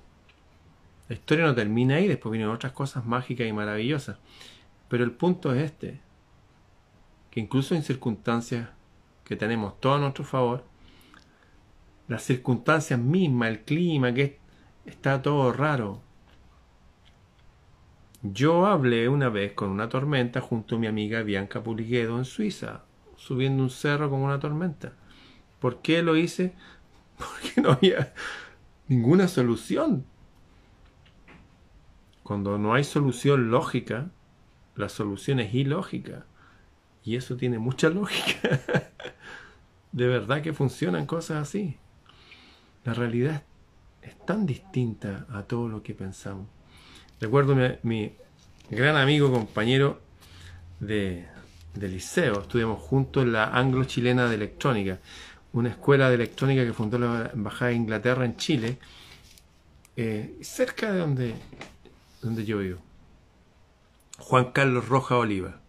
La 1.09 1.15
historia 1.15 1.45
no 1.45 1.55
termina 1.55 1.97
ahí, 1.97 2.09
después 2.09 2.33
vienen 2.33 2.49
otras 2.49 2.73
cosas 2.73 3.05
mágicas 3.05 3.47
y 3.47 3.53
maravillosas. 3.53 4.17
Pero 4.89 5.05
el 5.05 5.13
punto 5.13 5.55
es 5.55 5.63
este, 5.63 6.01
que 7.31 7.41
incluso 7.41 7.75
en 7.75 7.83
circunstancias 7.83 8.69
que 9.25 9.37
tenemos 9.37 9.81
todo 9.81 9.95
a 9.95 9.99
nuestro 9.99 10.25
favor, 10.25 10.65
las 12.09 12.23
circunstancias 12.23 12.99
mismas, 12.99 13.51
el 13.51 13.61
clima, 13.61 14.13
que 14.13 14.39
está 14.85 15.23
todo 15.23 15.53
raro. 15.53 16.03
Yo 18.25 18.67
hablé 18.67 19.09
una 19.09 19.31
vez 19.31 19.53
con 19.53 19.71
una 19.71 19.89
tormenta 19.89 20.41
junto 20.41 20.77
a 20.77 20.79
mi 20.79 20.87
amiga 20.87 21.23
Bianca 21.23 21.61
Puliguedo 21.61 22.19
en 22.19 22.25
Suiza, 22.25 22.85
subiendo 23.17 23.65
un 23.65 23.71
cerro 23.71 24.11
con 24.11 24.21
una 24.21 24.39
tormenta. 24.39 24.93
¿Por 25.59 25.83
qué 25.83 26.03
lo 26.03 26.17
hice? 26.17 26.55
Porque 27.19 27.61
no 27.61 27.73
había 27.73 28.15
ninguna 28.87 29.27
solución. 29.27 30.07
Cuando 32.23 32.59
no 32.59 32.75
hay 32.75 32.85
solución 32.85 33.51
lógica, 33.51 34.13
la 34.77 34.89
solución 34.89 35.41
es 35.41 35.53
ilógica. 35.53 36.25
Y 37.03 37.17
eso 37.17 37.37
tiene 37.37 37.59
mucha 37.59 37.91
lógica. 37.91 38.61
de 39.91 40.07
verdad 40.07 40.43
que 40.43 40.53
funcionan 40.53 41.07
cosas 41.07 41.49
así. 41.49 41.77
La 42.85 42.95
realidad 42.95 43.43
es 44.01 44.17
tan 44.25 44.47
distinta 44.47 45.27
a 45.29 45.43
todo 45.43 45.69
lo 45.69 45.83
que 45.83 45.95
pensamos. 45.95 46.47
Recuerdo 47.23 47.55
mi, 47.55 47.69
mi 47.85 48.13
gran 48.69 48.97
amigo, 48.97 49.31
compañero 49.31 50.01
de, 50.81 51.25
liceo, 51.77 52.41
estuvimos 52.41 52.81
juntos 52.81 53.23
en 53.23 53.33
la 53.33 53.45
Anglo-Chilena 53.45 54.29
de 54.29 54.35
Electrónica, 54.35 54.99
una 55.53 55.69
escuela 55.69 56.09
de 56.09 56.17
electrónica 56.17 56.65
que 56.65 56.73
fundó 56.73 56.99
la 56.99 57.31
Embajada 57.33 57.69
de 57.69 57.77
Inglaterra 57.77 58.25
en 58.25 58.37
Chile, 58.37 58.79
eh, 59.97 60.37
cerca 60.41 60.91
de 60.91 60.99
donde 60.99 61.35
donde 62.23 62.45
yo 62.45 62.59
vivo. 62.59 62.81
Juan 64.19 64.51
Carlos 64.51 64.89
Roja 64.89 65.17
Oliva. 65.17 65.61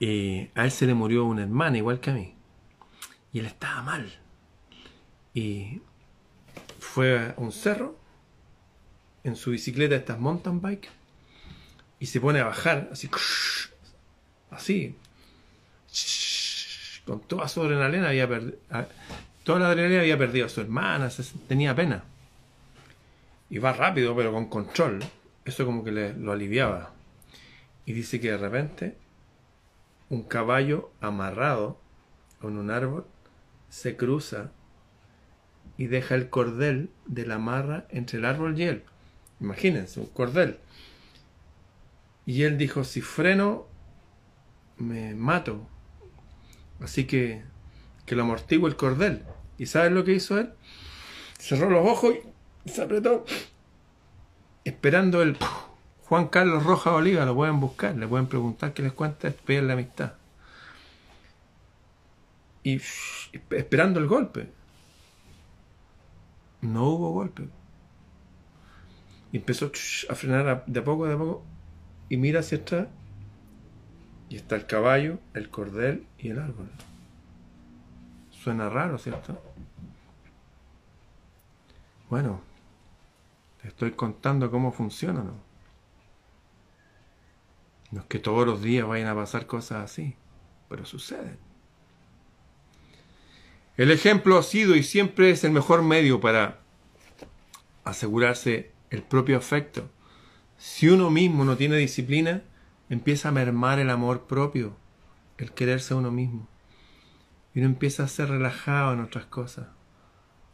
Eh, 0.00 0.50
a 0.54 0.66
él 0.66 0.70
se 0.70 0.84
le 0.84 0.92
murió 0.92 1.24
una 1.24 1.44
hermana 1.44 1.78
igual 1.78 1.98
que 1.98 2.10
a 2.10 2.14
mí. 2.14 2.34
Y 3.32 3.38
él 3.38 3.46
estaba 3.46 3.80
mal. 3.80 4.12
Y 5.32 5.80
fue 6.78 7.18
a 7.18 7.34
un 7.38 7.52
cerro 7.52 8.01
en 9.24 9.36
su 9.36 9.50
bicicleta, 9.50 9.96
estas 9.96 10.18
mountain 10.18 10.60
bike, 10.60 10.88
y 11.98 12.06
se 12.06 12.20
pone 12.20 12.40
a 12.40 12.44
bajar 12.44 12.88
así, 12.90 13.08
así, 14.50 14.96
con 17.04 17.20
toda 17.20 17.48
su 17.48 17.62
adrenalina 17.62 18.08
había 18.08 18.28
perdido, 18.28 18.58
toda 19.44 19.60
la 19.60 19.68
adrenalina 19.68 20.00
había 20.00 20.18
perdido 20.18 20.46
a 20.46 20.48
su 20.48 20.60
hermana, 20.60 21.10
tenía 21.48 21.74
pena 21.74 22.04
y 23.52 23.58
va 23.58 23.74
rápido, 23.74 24.16
pero 24.16 24.32
con 24.32 24.46
control. 24.46 25.00
Eso 25.44 25.66
como 25.66 25.84
que 25.84 25.92
le, 25.92 26.14
lo 26.14 26.32
aliviaba. 26.32 26.94
Y 27.84 27.92
dice 27.92 28.18
que 28.18 28.30
de 28.30 28.38
repente 28.38 28.96
un 30.08 30.22
caballo 30.22 30.90
amarrado 31.02 31.78
en 32.42 32.56
un 32.56 32.70
árbol 32.70 33.04
se 33.68 33.94
cruza 33.94 34.52
y 35.76 35.86
deja 35.86 36.14
el 36.14 36.30
cordel 36.30 36.88
de 37.04 37.26
la 37.26 37.34
amarra 37.34 37.86
entre 37.90 38.20
el 38.20 38.24
árbol 38.24 38.58
y 38.58 38.62
él. 38.62 38.84
Imagínense, 39.42 39.98
un 39.98 40.06
cordel. 40.06 40.58
Y 42.24 42.44
él 42.44 42.56
dijo, 42.56 42.84
si 42.84 43.00
freno, 43.00 43.66
me 44.78 45.14
mato. 45.14 45.66
Así 46.80 47.04
que, 47.04 47.42
que 48.06 48.14
lo 48.14 48.22
amortigo 48.22 48.68
el 48.68 48.76
cordel. 48.76 49.24
¿Y 49.58 49.66
sabes 49.66 49.92
lo 49.92 50.04
que 50.04 50.12
hizo 50.12 50.38
él? 50.38 50.52
Cerró 51.38 51.68
los 51.68 51.86
ojos 51.86 52.14
y 52.64 52.68
se 52.70 52.82
apretó. 52.82 53.24
Esperando 54.64 55.22
el 55.22 55.36
Juan 56.04 56.28
Carlos 56.28 56.62
Roja 56.62 56.92
Oliva, 56.92 57.24
lo 57.24 57.34
pueden 57.34 57.58
buscar, 57.58 57.96
le 57.96 58.06
pueden 58.06 58.28
preguntar 58.28 58.72
qué 58.72 58.82
les 58.82 58.92
cuenta, 58.92 59.26
es 59.26 59.62
la 59.62 59.72
amistad. 59.72 60.12
Y 62.62 62.80
esperando 63.50 63.98
el 63.98 64.06
golpe. 64.06 64.48
No 66.60 66.84
hubo 66.90 67.10
golpe. 67.10 67.48
Y 69.32 69.38
empezó 69.38 69.72
a 70.10 70.14
frenar 70.14 70.64
de 70.66 70.80
a 70.80 70.84
poco, 70.84 71.06
de 71.06 71.14
a 71.14 71.18
poco. 71.18 71.42
Y 72.08 72.18
mira 72.18 72.40
hacia 72.40 72.58
atrás. 72.58 72.88
Y 74.28 74.36
está 74.36 74.56
el 74.56 74.66
caballo, 74.66 75.18
el 75.34 75.50
cordel 75.50 76.06
y 76.18 76.30
el 76.30 76.38
árbol. 76.38 76.70
Suena 78.30 78.68
raro, 78.68 78.98
¿cierto? 78.98 79.42
Bueno, 82.10 82.42
te 83.62 83.68
estoy 83.68 83.92
contando 83.92 84.50
cómo 84.50 84.72
funciona, 84.72 85.22
¿no? 85.22 85.34
No 87.90 88.00
es 88.00 88.06
que 88.06 88.18
todos 88.18 88.46
los 88.46 88.62
días 88.62 88.86
vayan 88.86 89.08
a 89.08 89.14
pasar 89.14 89.46
cosas 89.46 89.84
así, 89.84 90.16
pero 90.68 90.84
suceden. 90.84 91.38
El 93.76 93.90
ejemplo 93.90 94.38
ha 94.38 94.42
sido 94.42 94.76
y 94.76 94.82
siempre 94.82 95.30
es 95.30 95.44
el 95.44 95.52
mejor 95.52 95.82
medio 95.82 96.20
para 96.20 96.58
asegurarse 97.84 98.71
el 98.92 99.02
propio 99.02 99.38
afecto. 99.38 99.90
Si 100.58 100.88
uno 100.88 101.10
mismo 101.10 101.44
no 101.44 101.56
tiene 101.56 101.76
disciplina, 101.76 102.42
empieza 102.90 103.30
a 103.30 103.32
mermar 103.32 103.78
el 103.78 103.88
amor 103.88 104.26
propio, 104.26 104.76
el 105.38 105.52
quererse 105.52 105.94
a 105.94 105.96
uno 105.96 106.10
mismo. 106.10 106.46
Y 107.54 107.60
uno 107.60 107.68
empieza 107.68 108.04
a 108.04 108.08
ser 108.08 108.28
relajado 108.28 108.92
en 108.92 109.00
otras 109.00 109.24
cosas. 109.24 109.68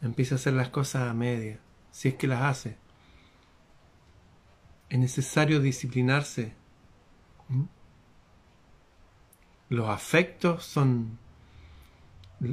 Empieza 0.01 0.35
a 0.35 0.37
hacer 0.37 0.53
las 0.53 0.69
cosas 0.69 1.09
a 1.09 1.13
media, 1.13 1.59
si 1.91 2.07
es 2.07 2.15
que 2.15 2.27
las 2.27 2.43
hace. 2.43 2.77
Es 4.87 4.97
necesario 4.97 5.59
disciplinarse. 5.59 6.53
¿Mm? 7.49 7.63
Los 9.67 9.89
afectos 9.89 10.63
son 10.63 11.19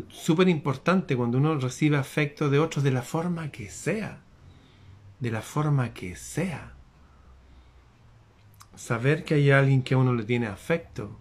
súper 0.09 0.49
importante 0.49 1.16
cuando 1.16 1.38
uno 1.38 1.57
recibe 1.59 1.96
afecto 1.96 2.51
de 2.51 2.59
otros 2.59 2.83
de 2.83 2.90
la 2.90 3.03
forma 3.03 3.53
que 3.53 3.70
sea. 3.70 4.26
De 5.21 5.31
la 5.31 5.43
forma 5.43 5.95
que 5.95 6.17
sea. 6.17 6.75
Saber 8.75 9.25
que 9.25 9.35
hay 9.35 9.51
alguien 9.51 9.83
que 9.83 9.95
a 9.95 9.99
uno 9.99 10.15
le 10.15 10.25
tiene 10.25 10.47
afecto. 10.47 11.19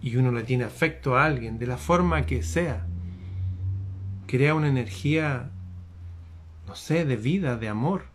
Y 0.00 0.16
uno 0.16 0.30
le 0.30 0.44
tiene 0.44 0.64
afecto 0.64 1.16
a 1.16 1.24
alguien 1.24 1.58
de 1.58 1.66
la 1.66 1.78
forma 1.78 2.26
que 2.26 2.42
sea. 2.42 2.86
Crea 4.26 4.54
una 4.54 4.68
energía, 4.68 5.50
no 6.66 6.74
sé, 6.74 7.04
de 7.04 7.16
vida, 7.16 7.56
de 7.56 7.68
amor. 7.68 8.06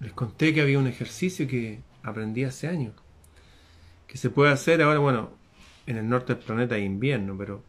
Les 0.00 0.12
conté 0.12 0.54
que 0.54 0.60
había 0.60 0.78
un 0.78 0.86
ejercicio 0.86 1.46
que 1.46 1.82
aprendí 2.02 2.44
hace 2.44 2.68
años. 2.68 2.94
Que 4.06 4.16
se 4.18 4.30
puede 4.30 4.52
hacer 4.52 4.82
ahora, 4.82 4.98
bueno, 4.98 5.30
en 5.86 5.96
el 5.96 6.08
norte 6.08 6.34
del 6.34 6.44
planeta 6.44 6.74
hay 6.76 6.84
invierno, 6.84 7.36
pero 7.36 7.62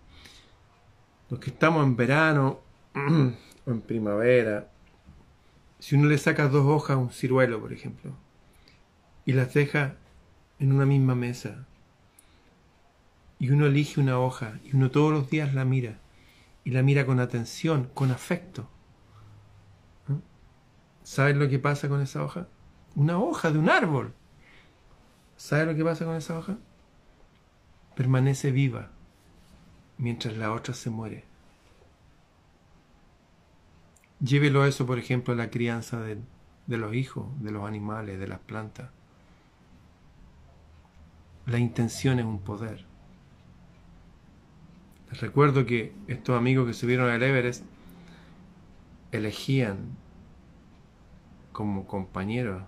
los 1.30 1.40
que 1.40 1.50
estamos 1.50 1.84
en 1.84 1.96
verano 1.96 2.60
o 3.66 3.72
en 3.72 3.82
primavera, 3.82 4.70
si 5.86 5.94
uno 5.94 6.08
le 6.08 6.18
saca 6.18 6.48
dos 6.48 6.66
hojas 6.66 6.96
a 6.96 6.98
un 6.98 7.12
ciruelo, 7.12 7.62
por 7.62 7.72
ejemplo, 7.72 8.12
y 9.24 9.34
las 9.34 9.54
deja 9.54 9.98
en 10.58 10.74
una 10.74 10.88
misma 10.88 11.14
mesa, 11.14 11.68
y 13.38 13.52
uno 13.52 13.68
elige 13.68 14.00
una 14.00 14.18
hoja, 14.18 14.60
y 14.64 14.76
uno 14.76 14.90
todos 14.90 15.14
los 15.14 15.30
días 15.30 15.54
la 15.54 15.64
mira, 15.64 16.00
y 16.64 16.72
la 16.72 16.82
mira 16.82 17.06
con 17.06 17.20
atención, 17.20 17.88
con 17.94 18.10
afecto, 18.10 18.68
¿sabes 21.04 21.36
lo 21.36 21.48
que 21.50 21.60
pasa 21.60 21.88
con 21.88 22.02
esa 22.02 22.24
hoja? 22.24 22.48
Una 22.96 23.20
hoja 23.20 23.52
de 23.52 23.60
un 23.60 23.70
árbol. 23.70 24.12
¿Sabes 25.38 25.68
lo 25.68 25.76
que 25.76 25.84
pasa 25.84 26.04
con 26.04 26.16
esa 26.16 26.36
hoja? 26.36 26.58
permanece 27.96 28.50
viva 28.50 28.90
mientras 30.00 30.36
la 30.36 30.52
otra 30.52 30.74
se 30.74 30.90
muere. 30.90 31.35
Llévelo 34.20 34.66
eso, 34.66 34.86
por 34.86 34.98
ejemplo, 34.98 35.34
a 35.34 35.38
la 35.38 35.50
crianza 35.50 36.02
de, 36.02 36.18
los 36.68 36.94
hijos, 36.96 37.28
de 37.42 37.52
los 37.52 37.68
animales, 37.68 38.20
de 38.20 38.28
las 38.28 38.40
plantas. 38.40 38.90
La 41.46 41.60
intención 41.60 42.20
es 42.20 42.26
un 42.26 42.40
poder. 42.40 42.86
Les 45.12 45.22
recuerdo 45.22 45.66
que 45.66 45.94
estos 46.08 46.38
amigos 46.38 46.66
que 46.66 46.74
subieron 46.74 47.10
al 47.10 47.22
Everest 47.22 47.64
elegían 49.12 49.96
como 51.52 51.86
compañeros 51.86 52.64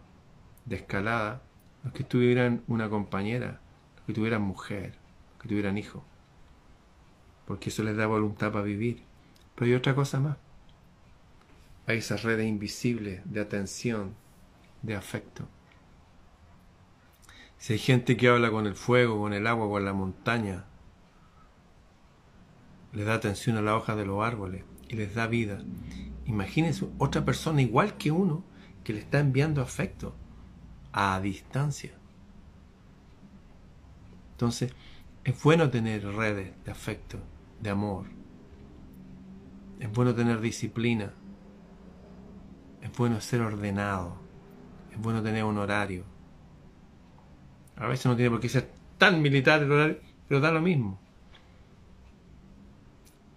de 0.65 0.77
escalada 0.77 1.41
los 1.83 1.93
que 1.93 2.03
tuvieran 2.03 2.63
una 2.67 2.89
compañera, 2.89 3.60
los 3.95 4.05
que 4.05 4.13
tuvieran 4.13 4.41
mujer, 4.41 4.93
que 5.41 5.47
tuvieran 5.47 5.77
hijos, 5.77 6.03
porque 7.45 7.69
eso 7.69 7.83
les 7.83 7.95
da 7.95 8.07
voluntad 8.07 8.51
para 8.51 8.63
vivir. 8.63 9.03
Pero 9.55 9.67
hay 9.67 9.73
otra 9.73 9.95
cosa 9.95 10.19
más. 10.19 10.38
Hay 11.88 12.00
esas 12.00 12.23
redes 12.23 12.47
invisibles 12.47 13.21
de 13.26 13.39
atención, 13.39 14.15
de 14.84 14.95
afecto. 14.95 15.47
Si 17.58 17.73
hay 17.73 17.80
gente 17.80 18.17
que 18.17 18.28
habla 18.28 18.52
con 18.52 18.67
el 18.67 18.76
fuego, 18.76 19.19
con 19.19 19.34
el 19.34 19.47
agua, 19.47 19.67
con 19.67 19.86
la 19.86 19.93
montaña, 19.93 20.65
le 22.93 23.04
da 23.04 23.15
atención 23.15 23.58
a 23.58 23.62
la 23.62 23.76
hoja 23.76 23.95
de 23.95 24.06
los 24.06 24.23
árboles 24.23 24.63
y 24.89 24.95
les 24.95 25.15
da 25.15 25.28
vida. 25.28 25.60
Imagínense 26.26 26.88
otra 26.97 27.23
persona 27.26 27.62
igual 27.62 27.97
que 27.97 28.12
uno 28.12 28.43
que 28.84 28.93
le 28.93 29.00
está 29.00 29.19
enviando 29.19 29.62
afecto 29.62 30.13
a 30.91 31.19
distancia. 31.21 31.93
Entonces, 34.32 34.73
es 35.23 35.41
bueno 35.41 35.69
tener 35.69 36.06
redes 36.06 36.54
de 36.63 36.71
afecto, 36.71 37.19
de 37.62 37.69
amor. 37.69 38.06
Es 39.80 39.91
bueno 39.91 40.13
tener 40.13 40.41
disciplina. 40.41 41.13
Es 42.88 42.97
bueno 42.97 43.19
ser 43.19 43.41
ordenado. 43.41 44.17
Es 44.91 44.97
bueno 44.97 45.21
tener 45.21 45.43
un 45.43 45.58
horario. 45.58 46.06
A 47.76 47.86
veces 47.88 48.06
no 48.06 48.15
tiene 48.15 48.32
por 48.32 48.39
qué 48.39 48.47
ser 48.47 48.71
tan 48.97 49.21
militar 49.21 49.62
el 49.62 49.71
horario, 49.71 50.00
pero 50.28 50.39
da 50.39 50.52
lo 50.52 50.62
mismo. 50.62 50.97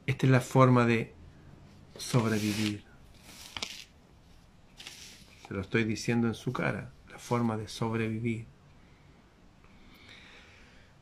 Esta 0.07 0.27
es 0.27 0.33
la 0.33 0.41
forma 0.41 0.87
de 0.87 1.13
sobrevivir. 1.99 2.85
Se 5.47 5.55
lo 5.55 5.61
estoy 5.61 5.83
diciendo 5.83 6.29
en 6.29 6.35
su 6.35 6.53
cara, 6.53 6.93
la 7.11 7.19
forma 7.19 7.57
de 7.57 7.67
sobrevivir. 7.67 8.47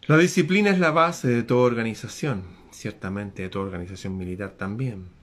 La 0.06 0.16
disciplina 0.16 0.70
es 0.70 0.78
la 0.78 0.90
base 0.90 1.28
de 1.28 1.42
toda 1.42 1.66
organización, 1.66 2.44
ciertamente 2.70 3.42
de 3.42 3.50
toda 3.50 3.66
organización 3.66 4.16
militar 4.16 4.52
también. 4.52 5.17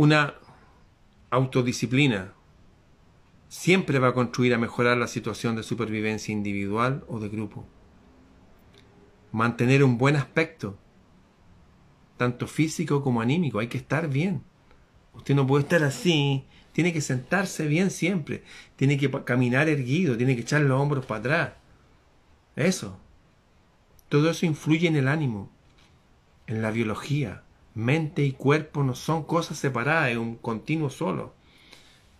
Una 0.00 0.34
autodisciplina 1.28 2.32
siempre 3.48 3.98
va 3.98 4.10
a 4.10 4.14
contribuir 4.14 4.54
a 4.54 4.58
mejorar 4.58 4.96
la 4.96 5.08
situación 5.08 5.56
de 5.56 5.64
supervivencia 5.64 6.30
individual 6.30 7.02
o 7.08 7.18
de 7.18 7.28
grupo. 7.28 7.66
Mantener 9.32 9.82
un 9.82 9.98
buen 9.98 10.14
aspecto, 10.14 10.78
tanto 12.16 12.46
físico 12.46 13.02
como 13.02 13.20
anímico, 13.20 13.58
hay 13.58 13.66
que 13.66 13.78
estar 13.78 14.08
bien. 14.08 14.44
Usted 15.14 15.34
no 15.34 15.48
puede 15.48 15.64
estar 15.64 15.82
así, 15.82 16.44
tiene 16.70 16.92
que 16.92 17.00
sentarse 17.00 17.66
bien 17.66 17.90
siempre, 17.90 18.44
tiene 18.76 18.98
que 18.98 19.10
caminar 19.24 19.68
erguido, 19.68 20.16
tiene 20.16 20.36
que 20.36 20.42
echar 20.42 20.60
los 20.60 20.80
hombros 20.80 21.06
para 21.06 21.18
atrás. 21.18 21.52
Eso. 22.54 22.96
Todo 24.08 24.30
eso 24.30 24.46
influye 24.46 24.86
en 24.86 24.94
el 24.94 25.08
ánimo, 25.08 25.50
en 26.46 26.62
la 26.62 26.70
biología. 26.70 27.42
Mente 27.78 28.24
y 28.24 28.32
cuerpo 28.32 28.82
no 28.82 28.96
son 28.96 29.22
cosas 29.22 29.56
separadas, 29.56 30.10
es 30.10 30.16
un 30.16 30.34
continuo 30.34 30.90
solo. 30.90 31.36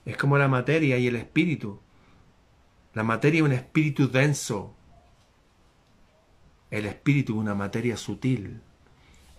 Es 0.05 0.16
como 0.16 0.38
la 0.38 0.47
materia 0.47 0.99
y 0.99 1.09
el 1.09 1.16
espíritu. 1.16 1.81
La 2.94 3.03
materia 3.03 3.38
es 3.38 3.44
un 3.44 3.51
espíritu 3.51 4.09
denso. 4.09 4.77
El 6.71 6.87
espíritu 6.87 7.33
es 7.33 7.40
una 7.40 7.57
materia 7.57 7.97
sutil, 7.97 8.61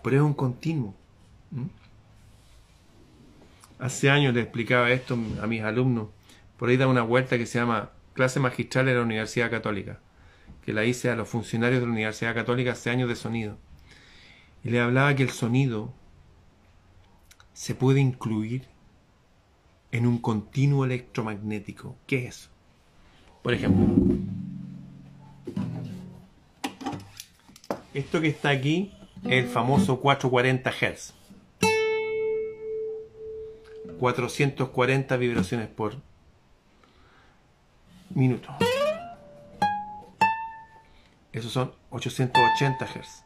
pero 0.04 0.16
es 0.16 0.22
un 0.22 0.34
continuo. 0.34 0.94
Hace 3.78 4.10
años 4.10 4.34
le 4.34 4.42
explicaba 4.42 4.90
esto 4.90 5.16
a 5.40 5.46
mis 5.46 5.62
alumnos. 5.62 6.08
Por 6.58 6.68
ahí 6.68 6.76
da 6.76 6.86
una 6.86 7.00
vuelta 7.00 7.38
que 7.38 7.46
se 7.46 7.58
llama 7.58 7.92
clase 8.12 8.40
magistral 8.40 8.84
de 8.84 8.94
la 8.94 9.00
Universidad 9.00 9.50
Católica, 9.50 10.00
que 10.66 10.74
la 10.74 10.84
hice 10.84 11.08
a 11.08 11.16
los 11.16 11.30
funcionarios 11.30 11.80
de 11.80 11.86
la 11.86 11.92
Universidad 11.94 12.34
Católica 12.34 12.72
hace 12.72 12.90
años 12.90 13.08
de 13.08 13.16
sonido. 13.16 13.56
Y 14.62 14.68
le 14.68 14.80
hablaba 14.80 15.16
que 15.16 15.22
el 15.22 15.30
sonido 15.30 15.94
se 17.60 17.74
puede 17.74 18.00
incluir 18.00 18.66
en 19.92 20.06
un 20.06 20.16
continuo 20.16 20.86
electromagnético. 20.86 21.94
¿Qué 22.06 22.26
es? 22.26 22.48
Por 23.42 23.52
ejemplo, 23.52 24.16
esto 27.92 28.22
que 28.22 28.28
está 28.28 28.48
aquí 28.48 28.94
es 29.24 29.44
el 29.44 29.46
famoso 29.46 30.00
440 30.00 30.72
Hz. 30.72 31.12
440 33.98 35.16
vibraciones 35.18 35.68
por 35.68 35.96
minuto. 38.08 38.48
Esos 41.30 41.52
son 41.52 41.74
880 41.90 42.86
Hz. 42.86 43.24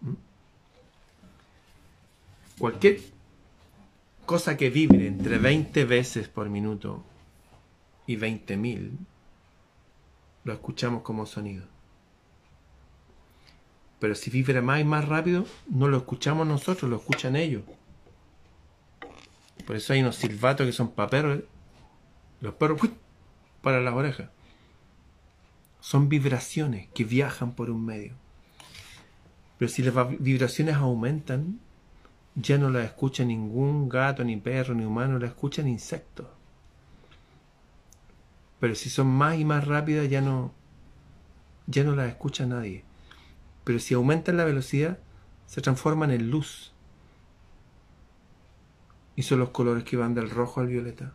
¿Mm? 0.00 0.14
Cualquier 2.58 3.15
cosa 4.26 4.56
que 4.56 4.70
vibre 4.70 5.06
entre 5.06 5.38
20 5.38 5.84
veces 5.84 6.28
por 6.28 6.50
minuto 6.50 7.04
y 8.06 8.16
20.000 8.16 8.90
lo 10.44 10.52
escuchamos 10.52 11.02
como 11.02 11.26
sonido. 11.26 11.66
Pero 13.98 14.14
si 14.14 14.30
vibra 14.30 14.60
más 14.60 14.80
y 14.80 14.84
más 14.84 15.08
rápido, 15.08 15.46
no 15.68 15.88
lo 15.88 15.96
escuchamos 15.96 16.46
nosotros, 16.46 16.90
lo 16.90 16.96
escuchan 16.96 17.36
ellos. 17.36 17.62
Por 19.66 19.76
eso 19.76 19.92
hay 19.92 20.02
unos 20.02 20.16
silbatos 20.16 20.66
que 20.66 20.72
son 20.72 20.90
para 20.92 21.08
perros. 21.08 21.40
Los 22.40 22.54
perros 22.54 22.80
para 23.62 23.80
las 23.80 23.94
orejas. 23.94 24.28
Son 25.80 26.08
vibraciones 26.08 26.88
que 26.94 27.04
viajan 27.04 27.54
por 27.54 27.70
un 27.70 27.84
medio. 27.84 28.14
Pero 29.58 29.68
si 29.68 29.82
las 29.82 29.94
vibraciones 30.20 30.74
aumentan, 30.76 31.58
ya 32.36 32.58
no 32.58 32.70
las 32.70 32.84
escucha 32.84 33.24
ningún 33.24 33.88
gato, 33.88 34.22
ni 34.22 34.36
perro, 34.36 34.74
ni 34.74 34.84
humano, 34.84 35.18
las 35.18 35.30
escuchan 35.30 35.66
insectos. 35.66 36.26
Pero 38.60 38.74
si 38.74 38.90
son 38.90 39.08
más 39.08 39.38
y 39.38 39.44
más 39.44 39.66
rápidas, 39.66 40.08
ya 40.08 40.20
no, 40.20 40.52
ya 41.66 41.82
no 41.82 41.96
las 41.96 42.08
escucha 42.08 42.46
nadie. 42.46 42.84
Pero 43.64 43.78
si 43.78 43.94
aumentan 43.94 44.36
la 44.36 44.44
velocidad, 44.44 44.98
se 45.46 45.60
transforman 45.62 46.10
en 46.10 46.30
luz 46.30 46.72
y 49.16 49.22
son 49.22 49.38
los 49.38 49.50
colores 49.50 49.84
que 49.84 49.96
van 49.96 50.14
del 50.14 50.30
rojo 50.30 50.60
al 50.60 50.66
violeta. 50.66 51.14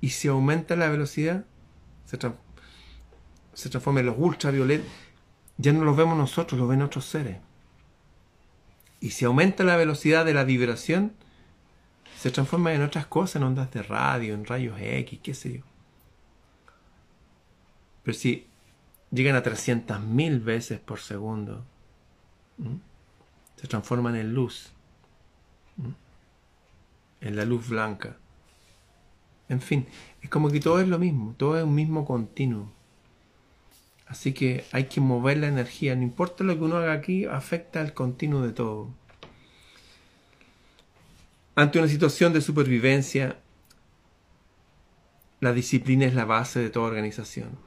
Y 0.00 0.10
si 0.10 0.28
aumenta 0.28 0.76
la 0.76 0.88
velocidad, 0.88 1.44
se, 2.06 2.18
transforma 3.68 4.00
en 4.00 4.06
los 4.06 4.16
ultravioletas. 4.18 4.86
Ya 5.56 5.72
no 5.72 5.84
los 5.84 5.96
vemos 5.96 6.16
nosotros, 6.16 6.58
los 6.58 6.68
ven 6.68 6.82
otros 6.82 7.04
seres. 7.04 7.38
Y 9.00 9.10
si 9.10 9.24
aumenta 9.24 9.64
la 9.64 9.76
velocidad 9.76 10.24
de 10.24 10.34
la 10.34 10.44
vibración, 10.44 11.12
se 12.18 12.30
transforma 12.30 12.74
en 12.74 12.82
otras 12.82 13.06
cosas, 13.06 13.36
en 13.36 13.44
ondas 13.44 13.70
de 13.70 13.82
radio, 13.82 14.34
en 14.34 14.44
rayos 14.44 14.76
X, 14.80 15.20
qué 15.22 15.34
sé 15.34 15.58
yo. 15.58 15.64
Pero 18.02 18.18
si 18.18 18.46
llegan 19.10 19.36
a 19.36 19.42
300.000 19.42 20.42
veces 20.42 20.80
por 20.80 20.98
segundo, 20.98 21.64
se 23.56 23.68
transforman 23.68 24.16
en 24.16 24.34
luz 24.34 24.72
en 27.20 27.36
la 27.36 27.44
luz 27.44 27.68
blanca. 27.68 28.16
En 29.48 29.60
fin, 29.60 29.86
es 30.20 30.28
como 30.28 30.50
que 30.50 30.60
todo 30.60 30.80
es 30.80 30.88
lo 30.88 30.98
mismo, 30.98 31.34
todo 31.36 31.58
es 31.58 31.64
un 31.64 31.74
mismo 31.74 32.04
continuo. 32.04 32.70
Así 34.08 34.32
que 34.32 34.64
hay 34.72 34.84
que 34.84 35.00
mover 35.00 35.38
la 35.38 35.48
energía, 35.48 35.94
no 35.94 36.02
importa 36.02 36.42
lo 36.42 36.56
que 36.56 36.64
uno 36.64 36.76
haga 36.76 36.92
aquí, 36.92 37.26
afecta 37.26 37.80
al 37.80 37.92
continuo 37.92 38.42
de 38.42 38.52
todo. 38.52 38.88
Ante 41.54 41.78
una 41.78 41.88
situación 41.88 42.32
de 42.32 42.40
supervivencia, 42.40 43.38
la 45.40 45.52
disciplina 45.52 46.06
es 46.06 46.14
la 46.14 46.24
base 46.24 46.60
de 46.60 46.70
toda 46.70 46.86
organización. 46.86 47.58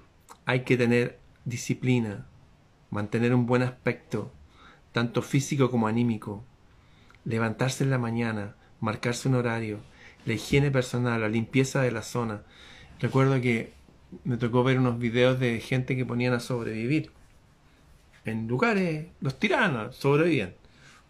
Hay 0.45 0.61
que 0.61 0.77
tener 0.77 1.19
disciplina, 1.45 2.25
mantener 2.89 3.35
un 3.35 3.45
buen 3.45 3.61
aspecto, 3.61 4.31
tanto 4.93 5.21
físico 5.21 5.69
como 5.69 5.87
anímico, 5.87 6.43
levantarse 7.23 7.83
en 7.83 7.91
la 7.91 7.97
mañana, 7.97 8.55
marcarse 8.79 9.27
un 9.27 9.35
horario, 9.35 9.79
la 10.25 10.33
higiene 10.33 10.71
personal, 10.71 11.21
la 11.21 11.29
limpieza 11.29 11.81
de 11.81 11.91
la 11.91 12.01
zona. 12.01 12.41
Recuerdo 12.99 13.39
que 13.41 13.73
me 14.23 14.37
tocó 14.37 14.63
ver 14.63 14.79
unos 14.79 14.99
videos 14.99 15.39
de 15.39 15.59
gente 15.59 15.95
que 15.95 16.05
ponían 16.05 16.33
a 16.33 16.39
sobrevivir. 16.39 17.11
En 18.25 18.47
lugares, 18.47 19.07
los 19.21 19.39
tiranos 19.39 19.95
sobrevivían. 19.95 20.53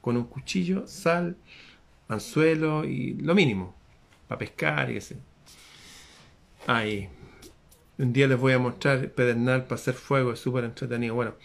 Con 0.01 0.17
un 0.17 0.25
cuchillo, 0.25 0.87
sal, 0.87 1.37
anzuelo 2.07 2.85
y 2.85 3.13
lo 3.15 3.35
mínimo. 3.35 3.75
Para 4.27 4.39
pescar 4.39 4.89
y 4.89 4.95
qué 4.95 5.01
sé. 5.01 5.17
Ahí. 6.67 7.09
Un 7.97 8.13
día 8.13 8.27
les 8.27 8.39
voy 8.39 8.53
a 8.53 8.59
mostrar 8.59 9.09
pedernal 9.09 9.63
para 9.63 9.75
hacer 9.75 9.93
fuego, 9.93 10.33
es 10.33 10.39
súper 10.39 10.63
entretenido. 10.63 11.15
Bueno. 11.15 11.35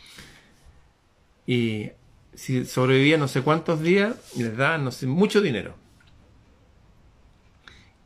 Y 1.46 1.90
si 2.34 2.64
sobrevivía 2.64 3.18
no 3.18 3.28
sé 3.28 3.42
cuántos 3.42 3.80
días, 3.80 4.16
les 4.36 4.56
daban 4.56 4.84
no 4.84 4.90
sé, 4.90 5.06
mucho 5.06 5.40
dinero. 5.40 5.74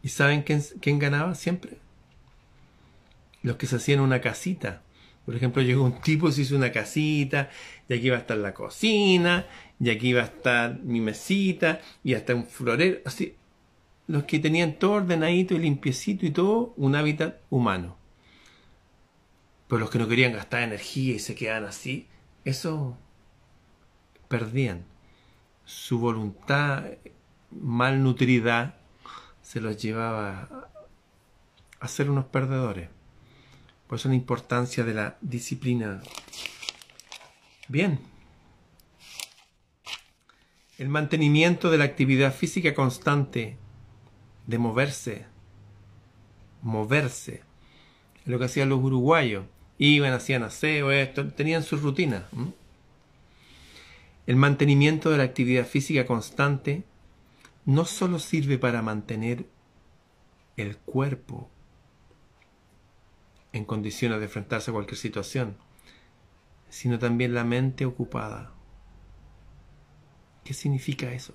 ¿Y 0.02 0.08
saben 0.08 0.42
quién, 0.42 0.62
quién 0.80 0.98
ganaba 0.98 1.34
siempre? 1.34 1.78
Los 3.42 3.56
que 3.56 3.66
se 3.66 3.76
hacían 3.76 4.00
una 4.00 4.20
casita. 4.20 4.82
Por 5.24 5.36
ejemplo, 5.36 5.62
llegó 5.62 5.84
un 5.84 6.00
tipo, 6.00 6.30
se 6.32 6.42
hizo 6.42 6.56
una 6.56 6.72
casita, 6.72 7.50
y 7.88 7.94
aquí 7.94 8.10
va 8.10 8.16
a 8.16 8.20
estar 8.20 8.36
la 8.36 8.54
cocina, 8.54 9.46
y 9.78 9.90
aquí 9.90 10.12
va 10.12 10.22
a 10.22 10.24
estar 10.24 10.78
mi 10.80 11.00
mesita, 11.00 11.80
y 12.02 12.14
hasta 12.14 12.34
un 12.34 12.46
florero. 12.46 12.98
Así, 13.04 13.36
los 14.06 14.24
que 14.24 14.38
tenían 14.40 14.78
todo 14.78 14.92
ordenadito 14.92 15.54
y 15.54 15.60
limpiecito 15.60 16.26
y 16.26 16.30
todo, 16.30 16.74
un 16.76 16.96
hábitat 16.96 17.36
humano. 17.48 17.96
Pero 19.68 19.78
los 19.78 19.90
que 19.90 20.00
no 20.00 20.08
querían 20.08 20.32
gastar 20.32 20.62
energía 20.62 21.14
y 21.14 21.20
se 21.20 21.36
quedaban 21.36 21.64
así, 21.64 22.08
eso 22.44 22.98
perdían. 24.26 24.84
Su 25.64 26.00
voluntad 26.00 26.84
malnutrida 27.52 28.78
se 29.42 29.60
los 29.60 29.80
llevaba 29.80 30.68
a 31.78 31.88
ser 31.88 32.10
unos 32.10 32.24
perdedores. 32.24 32.88
Por 33.90 33.98
eso 33.98 34.08
la 34.08 34.14
importancia 34.14 34.84
de 34.84 34.94
la 34.94 35.18
disciplina. 35.20 36.00
Bien. 37.66 37.98
El 40.78 40.88
mantenimiento 40.88 41.72
de 41.72 41.78
la 41.78 41.86
actividad 41.86 42.32
física 42.32 42.72
constante, 42.72 43.56
de 44.46 44.58
moverse, 44.58 45.26
moverse, 46.62 47.42
es 48.20 48.26
lo 48.28 48.38
que 48.38 48.44
hacían 48.44 48.68
los 48.68 48.78
uruguayos. 48.78 49.46
Iban, 49.76 50.12
hacían 50.12 50.44
aseo, 50.44 50.92
esto, 50.92 51.26
tenían 51.32 51.64
su 51.64 51.76
rutina. 51.76 52.28
El 54.24 54.36
mantenimiento 54.36 55.10
de 55.10 55.18
la 55.18 55.24
actividad 55.24 55.66
física 55.66 56.06
constante 56.06 56.84
no 57.64 57.84
solo 57.84 58.20
sirve 58.20 58.56
para 58.56 58.82
mantener 58.82 59.46
el 60.56 60.76
cuerpo 60.76 61.50
en 63.52 63.64
condiciones 63.64 64.18
de 64.18 64.26
enfrentarse 64.26 64.70
a 64.70 64.74
cualquier 64.74 64.98
situación, 64.98 65.56
sino 66.68 66.98
también 66.98 67.34
la 67.34 67.44
mente 67.44 67.84
ocupada. 67.84 68.52
¿Qué 70.44 70.54
significa 70.54 71.12
eso? 71.12 71.34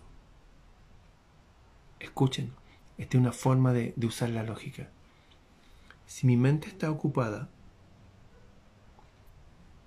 Escuchen, 1.99 2.53
esta 2.97 3.17
es 3.17 3.21
una 3.21 3.31
forma 3.33 3.73
de, 3.73 3.93
usar 4.03 4.29
la 4.29 4.43
lógica. 4.43 4.89
Si 6.05 6.25
mi 6.27 6.37
mente 6.37 6.67
está 6.67 6.89
ocupada, 6.91 7.49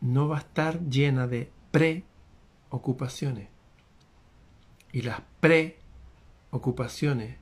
no 0.00 0.28
va 0.28 0.36
a 0.36 0.40
estar 0.40 0.80
llena 0.88 1.26
de 1.26 1.50
pre 1.70 2.04
ocupaciones. 2.70 3.48
Y 4.92 5.02
las 5.02 5.22
preocupaciones 5.40 7.38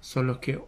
son 0.00 0.26
los 0.26 0.38
que 0.38 0.62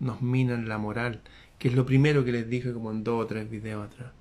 nos 0.00 0.22
minan 0.22 0.68
la 0.68 0.78
moral, 0.78 1.22
que 1.58 1.68
es 1.68 1.74
lo 1.74 1.86
primero 1.86 2.24
que 2.24 2.32
les 2.32 2.48
dije 2.48 2.72
como 2.72 2.90
en 2.90 3.04
dos 3.04 3.24
o 3.24 3.26
tres 3.26 3.48
videos 3.50 3.86
atrás. 3.86 4.12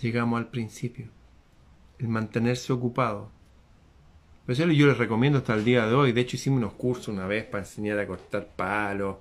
Llegamos 0.00 0.38
al 0.38 0.48
principio, 0.48 1.08
el 1.98 2.08
mantenerse 2.08 2.72
ocupado. 2.72 3.30
Pues 4.46 4.58
yo 4.58 4.66
les 4.66 4.98
recomiendo 4.98 5.38
hasta 5.38 5.54
el 5.54 5.64
día 5.64 5.86
de 5.86 5.94
hoy. 5.94 6.12
De 6.12 6.20
hecho, 6.20 6.36
hicimos 6.36 6.58
unos 6.58 6.74
cursos 6.74 7.08
una 7.08 7.26
vez 7.26 7.44
para 7.44 7.62
enseñar 7.62 7.98
a 7.98 8.06
cortar 8.06 8.46
palos 8.54 9.16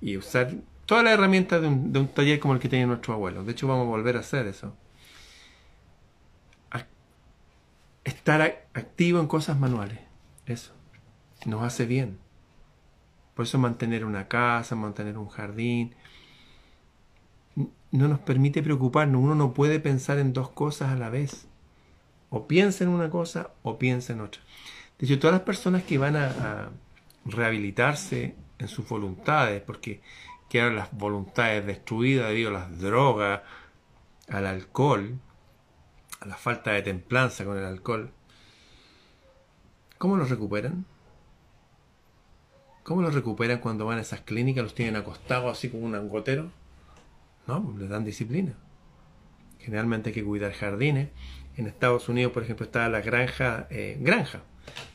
y 0.00 0.16
usar 0.16 0.54
todas 0.86 1.04
las 1.04 1.12
herramientas 1.12 1.60
de 1.60 1.68
un, 1.68 2.08
taller 2.08 2.40
como 2.40 2.54
el 2.54 2.60
que 2.60 2.68
tenía 2.68 2.86
nuestro 2.86 3.14
abuelo. 3.14 3.44
De 3.44 3.52
hecho, 3.52 3.68
vamos 3.68 3.86
a 3.86 3.90
volver 3.90 4.16
a 4.16 4.20
hacer 4.20 4.46
eso. 4.46 4.74
estar 8.04 8.66
activo 8.74 9.20
en 9.20 9.28
cosas 9.28 9.58
manuales. 9.58 9.98
Eso 10.46 10.72
nos 11.46 11.62
hace 11.62 11.86
bien. 11.86 12.18
Por 13.34 13.46
eso 13.46 13.58
mantener 13.58 14.04
una 14.04 14.28
casa, 14.28 14.74
mantener 14.74 15.16
un 15.16 15.28
jardín, 15.28 15.94
no 17.90 18.08
nos 18.08 18.18
permite 18.20 18.62
preocuparnos. 18.62 19.22
Uno 19.22 19.34
no 19.34 19.54
puede 19.54 19.80
pensar 19.80 20.18
en 20.18 20.32
dos 20.32 20.50
cosas 20.50 20.90
a 20.90 20.96
la 20.96 21.10
vez. 21.10 21.46
O 22.30 22.46
piensa 22.46 22.84
en 22.84 22.90
una 22.90 23.10
cosa 23.10 23.50
o 23.62 23.78
piensa 23.78 24.12
en 24.12 24.22
otra. 24.22 24.40
De 24.98 25.06
hecho, 25.06 25.18
todas 25.18 25.34
las 25.34 25.42
personas 25.42 25.82
que 25.82 25.98
van 25.98 26.16
a, 26.16 26.70
rehabilitarse 27.24 28.34
en 28.58 28.68
sus 28.68 28.88
voluntades, 28.88 29.62
porque 29.62 30.00
quedan 30.48 30.74
las 30.74 30.92
voluntades 30.92 31.64
destruidas 31.64 32.28
debido 32.28 32.50
a 32.50 32.52
las 32.52 32.80
drogas, 32.80 33.42
al 34.28 34.46
alcohol, 34.46 35.20
a 36.20 36.26
la 36.26 36.36
falta 36.36 36.72
de 36.72 36.82
templanza 36.82 37.44
con 37.44 37.58
el 37.58 37.64
alcohol, 37.64 38.10
¿cómo 39.98 40.16
los 40.16 40.30
recuperan? 40.30 40.84
¿Cómo 42.82 43.00
los 43.02 43.14
recuperan 43.14 43.58
cuando 43.58 43.86
van 43.86 43.98
a 43.98 44.02
esas 44.02 44.22
clínicas? 44.22 44.64
¿Los 44.64 44.74
tienen 44.74 44.96
acostados 44.96 45.56
así 45.56 45.68
como 45.68 45.84
un 45.84 46.08
gotero? 46.08 46.50
No, 47.46 47.74
les 47.78 47.88
dan 47.88 48.04
disciplina. 48.04 48.54
Generalmente 49.60 50.10
hay 50.10 50.14
que 50.14 50.24
cuidar 50.24 50.52
jardines. 50.52 51.08
En 51.56 51.66
Estados 51.66 52.08
Unidos, 52.08 52.32
por 52.32 52.42
ejemplo, 52.42 52.66
está 52.66 52.88
la 52.88 53.00
granja, 53.00 53.68
eh, 53.70 53.96
granja. 54.00 54.40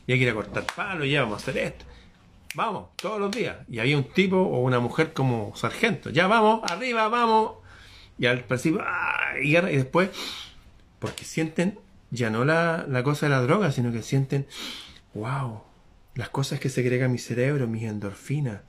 Y 0.05 0.11
hay 0.11 0.17
que 0.17 0.25
ir 0.25 0.31
a 0.31 0.33
cortar 0.33 0.65
palos, 0.75 1.07
ya 1.07 1.21
vamos 1.21 1.39
a 1.39 1.41
hacer 1.41 1.57
esto. 1.63 1.85
Vamos, 2.55 2.89
todos 2.97 3.19
los 3.19 3.31
días. 3.31 3.57
Y 3.69 3.79
había 3.79 3.97
un 3.97 4.05
tipo 4.05 4.38
o 4.38 4.59
una 4.61 4.79
mujer 4.79 5.13
como 5.13 5.55
sargento. 5.55 6.09
Ya 6.09 6.27
vamos, 6.27 6.69
arriba, 6.69 7.07
vamos. 7.07 7.53
Y 8.17 8.25
al 8.25 8.43
principio, 8.43 8.81
¡ah! 8.83 9.35
y, 9.41 9.51
después, 9.53 10.09
porque 10.99 11.23
sienten 11.23 11.79
ya 12.09 12.29
no 12.29 12.43
la, 12.43 12.85
la 12.88 13.03
cosa 13.03 13.27
de 13.27 13.29
la 13.29 13.41
droga, 13.41 13.71
sino 13.71 13.91
que 13.91 14.01
sienten, 14.01 14.47
wow, 15.13 15.61
las 16.18 16.30
cosas 16.30 16.59
que 16.59 16.70
segrega 16.70 17.07
mi 17.07 17.20
cerebro, 17.20 17.68
mis 17.68 17.84
endorfinas. 17.84 18.61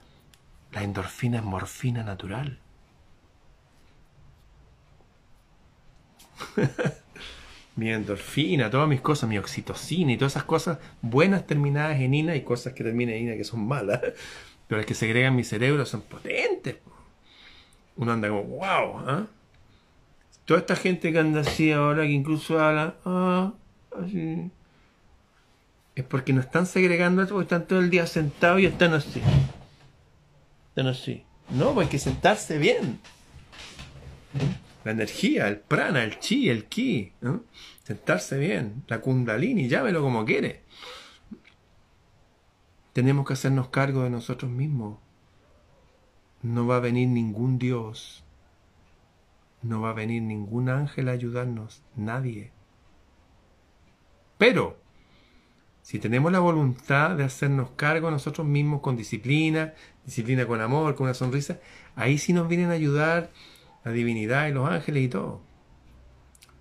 La 0.71 0.83
endorfina 0.83 1.39
es 1.39 1.45
morfina 1.45 2.05
natural. 2.05 2.59
mi 7.77 7.91
endorfina, 7.91 8.69
todas 8.69 8.87
mis 8.87 9.01
cosas, 9.01 9.31
mi 9.31 9.39
oxitocina 9.39 10.13
y 10.13 10.19
todas 10.19 10.35
esas 10.35 10.45
cosas 10.45 10.79
buenas 11.01 11.47
terminadas 11.47 11.99
en 12.01 12.13
ina 12.13 12.37
y 12.37 12.43
cosas 12.43 12.75
que 12.75 12.85
terminan 12.85 13.15
en 13.15 13.23
ina 13.23 13.37
que 13.37 13.45
son 13.45 13.67
malas, 13.67 14.03
pero 14.69 14.81
las 14.81 14.87
que 14.87 14.95
segregan 14.95 15.35
mi 15.35 15.43
cerebro 15.43 15.87
son 15.87 16.03
potentes. 16.03 16.77
Uno 17.97 18.13
anda 18.13 18.29
como, 18.29 18.43
wow, 18.43 18.99
¿ah? 19.07 19.27
Toda 20.45 20.61
esta 20.61 20.77
gente 20.77 21.11
que 21.13 21.19
anda 21.19 21.41
así 21.41 21.73
ahora, 21.73 22.03
que 22.03 22.11
incluso 22.11 22.61
habla, 22.61 22.97
ah, 23.07 23.55
así, 23.99 24.51
es 26.01 26.07
porque 26.07 26.33
no 26.33 26.41
están 26.41 26.67
segregando 26.67 27.27
porque 27.27 27.43
están 27.43 27.67
todo 27.67 27.81
el 27.81 27.91
día 27.91 28.07
sentados 28.07 28.61
y 28.61 28.67
están 28.67 28.95
así. 28.95 29.21
Están 30.71 30.87
así. 30.87 31.25
No, 31.51 31.75
pues 31.75 31.87
hay 31.87 31.91
que 31.91 31.99
sentarse 31.99 32.59
bien 32.59 33.01
la 34.85 34.93
energía, 34.93 35.49
el 35.49 35.59
prana, 35.59 36.03
el 36.03 36.19
chi, 36.19 36.49
el 36.49 36.67
ki, 36.67 37.13
sentarse 37.83 38.39
bien, 38.39 38.85
la 38.87 39.01
kundalini, 39.01 39.69
llámelo 39.69 40.03
como 40.03 40.25
quiere. 40.25 40.63
Tenemos 42.93 43.27
que 43.27 43.35
hacernos 43.35 43.69
cargo 43.69 44.05
de 44.05 44.11
nosotros 44.11 44.51
mismos. 44.51 44.99
No 46.43 46.67
va 46.67 46.77
a 46.77 46.81
venir 46.81 47.09
ningún 47.09 47.59
Dios, 47.59 48.25
no 49.63 49.81
va 49.81 49.91
a 49.91 49.95
venir 49.95 50.23
ningún 50.23 50.69
ángel 50.69 51.09
a 51.09 51.13
ayudarnos, 51.13 51.83
nadie. 51.97 52.53
Pero, 54.39 54.79
si 55.89 55.99
tenemos 55.99 56.31
la 56.31 56.39
voluntad 56.39 57.17
de 57.17 57.25
hacernos 57.25 57.71
cargo 57.71 58.11
nosotros 58.11 58.47
mismos 58.47 58.83
con 58.83 58.95
disciplina, 58.95 59.73
disciplina 60.05 60.47
con 60.47 60.61
amor, 60.61 60.95
con 60.95 61.05
una 61.05 61.15
sonrisa, 61.15 61.61
ahí 61.97 62.19
sí 62.19 62.35
nos 62.35 62.47
vienen 62.47 62.69
a 62.69 62.75
ayudar 62.75 63.31
la 63.87 63.93
divinidad 63.93 64.49
y 64.49 64.53
los 64.53 64.69
ángeles 64.69 65.05
y 65.05 65.09
todo. 65.09 65.41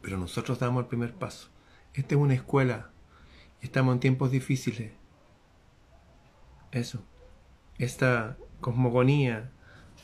Pero 0.02 0.18
nosotros 0.18 0.60
damos 0.60 0.84
el 0.84 0.88
primer 0.88 1.12
paso. 1.12 1.50
Esta 1.94 2.16
es 2.16 2.22
una 2.22 2.36
escuela 2.36 2.92
estamos 3.62 3.96
en 3.96 4.00
tiempos 4.00 4.32
difíciles. 4.32 4.94
Eso. 6.72 7.04
Esta 7.80 8.38
cosmogonía 8.62 9.52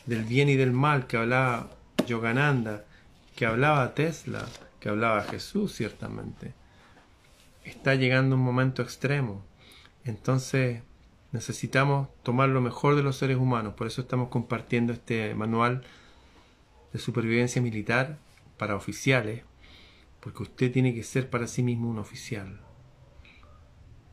del 0.05 0.25
bien 0.25 0.49
y 0.49 0.57
del 0.57 0.73
mal 0.73 1.07
que 1.07 1.15
hablaba 1.15 1.69
Yogananda, 2.05 2.83
que 3.37 3.45
hablaba 3.45 3.93
Tesla, 3.93 4.45
que 4.81 4.89
hablaba 4.89 5.23
Jesús 5.23 5.73
ciertamente, 5.73 6.55
está 7.63 7.95
llegando 7.95 8.35
un 8.35 8.41
momento 8.41 8.81
extremo. 8.81 9.43
Entonces 10.05 10.83
necesitamos 11.31 12.09
tomar 12.23 12.49
lo 12.49 12.61
mejor 12.61 12.95
de 12.95 13.03
los 13.03 13.17
seres 13.17 13.37
humanos. 13.37 13.73
Por 13.73 13.87
eso 13.87 14.01
estamos 14.01 14.29
compartiendo 14.29 14.93
este 14.93 15.33
manual 15.35 15.83
de 16.91 16.99
supervivencia 16.99 17.61
militar 17.61 18.17
para 18.57 18.75
oficiales, 18.75 19.43
porque 20.19 20.43
usted 20.43 20.71
tiene 20.71 20.93
que 20.93 21.03
ser 21.03 21.29
para 21.29 21.47
sí 21.47 21.63
mismo 21.63 21.89
un 21.89 21.99
oficial 21.99 22.61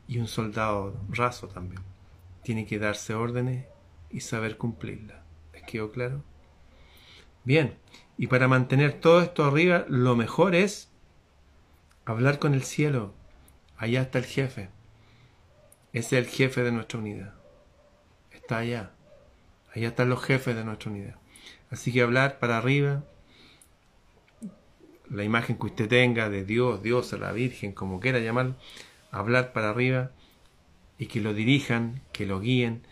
y 0.08 0.18
un 0.18 0.26
soldado 0.26 0.98
raso 1.08 1.46
también. 1.46 1.82
Tiene 2.42 2.66
que 2.66 2.78
darse 2.78 3.14
órdenes 3.14 3.66
y 4.10 4.20
saber 4.20 4.56
cumplirlas. 4.56 5.18
¿Les 5.52 5.62
quedó 5.62 5.92
claro? 5.92 6.24
Bien, 7.44 7.76
y 8.18 8.26
para 8.26 8.48
mantener 8.48 8.94
todo 8.94 9.22
esto 9.22 9.44
arriba, 9.44 9.84
lo 9.88 10.16
mejor 10.16 10.54
es 10.54 10.90
hablar 12.04 12.38
con 12.38 12.54
el 12.54 12.62
cielo. 12.62 13.14
Allá 13.80 14.02
está 14.02 14.18
el 14.18 14.26
jefe. 14.26 14.68
Ese 15.94 16.18
es 16.18 16.26
el 16.26 16.30
jefe 16.30 16.62
de 16.62 16.70
nuestra 16.70 16.98
unidad. 16.98 17.32
Está 18.30 18.58
allá. 18.58 18.90
Allá 19.74 19.88
están 19.88 20.10
los 20.10 20.22
jefes 20.22 20.54
de 20.54 20.64
nuestra 20.64 20.90
unidad. 20.90 21.16
Así 21.70 21.90
que 21.90 22.02
hablar 22.02 22.38
para 22.40 22.58
arriba, 22.58 23.04
la 25.08 25.24
imagen 25.24 25.56
que 25.56 25.64
usted 25.64 25.88
tenga 25.88 26.28
de 26.28 26.44
Dios, 26.44 26.82
Dios, 26.82 27.14
a 27.14 27.16
la 27.16 27.32
Virgen, 27.32 27.72
como 27.72 28.00
quiera 28.00 28.18
llamarlo, 28.18 28.54
hablar 29.10 29.54
para 29.54 29.70
arriba 29.70 30.10
y 30.98 31.06
que 31.06 31.22
lo 31.22 31.32
dirijan, 31.32 32.02
que 32.12 32.26
lo 32.26 32.38
guíen, 32.38 32.82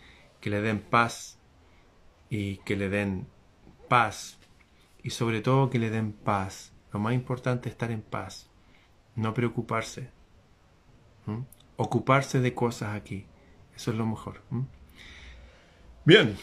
que 0.41 0.49
le 0.49 0.59
den 0.59 0.79
paz 0.79 1.37
y 2.31 2.57
que 2.65 2.75
le 2.75 2.89
den 2.89 3.27
paz 3.89 4.39
y 5.03 5.11
sobre 5.11 5.41
todo 5.41 5.69
que 5.69 5.77
le 5.77 5.91
den 5.91 6.13
paz. 6.13 6.73
Lo 6.91 6.99
más 6.99 7.13
importante 7.13 7.69
es 7.69 7.73
estar 7.73 7.91
en 7.91 8.01
paz, 8.01 8.49
no 9.13 9.35
preocuparse, 9.35 10.09
ocuparse 11.77 12.39
de 12.39 12.53
cosas 12.53 12.95
aquí. 12.95 13.25
Eso 13.75 13.91
es 13.91 13.97
lo 13.97 14.05
mejor. 14.05 14.41
Bien 16.05 16.37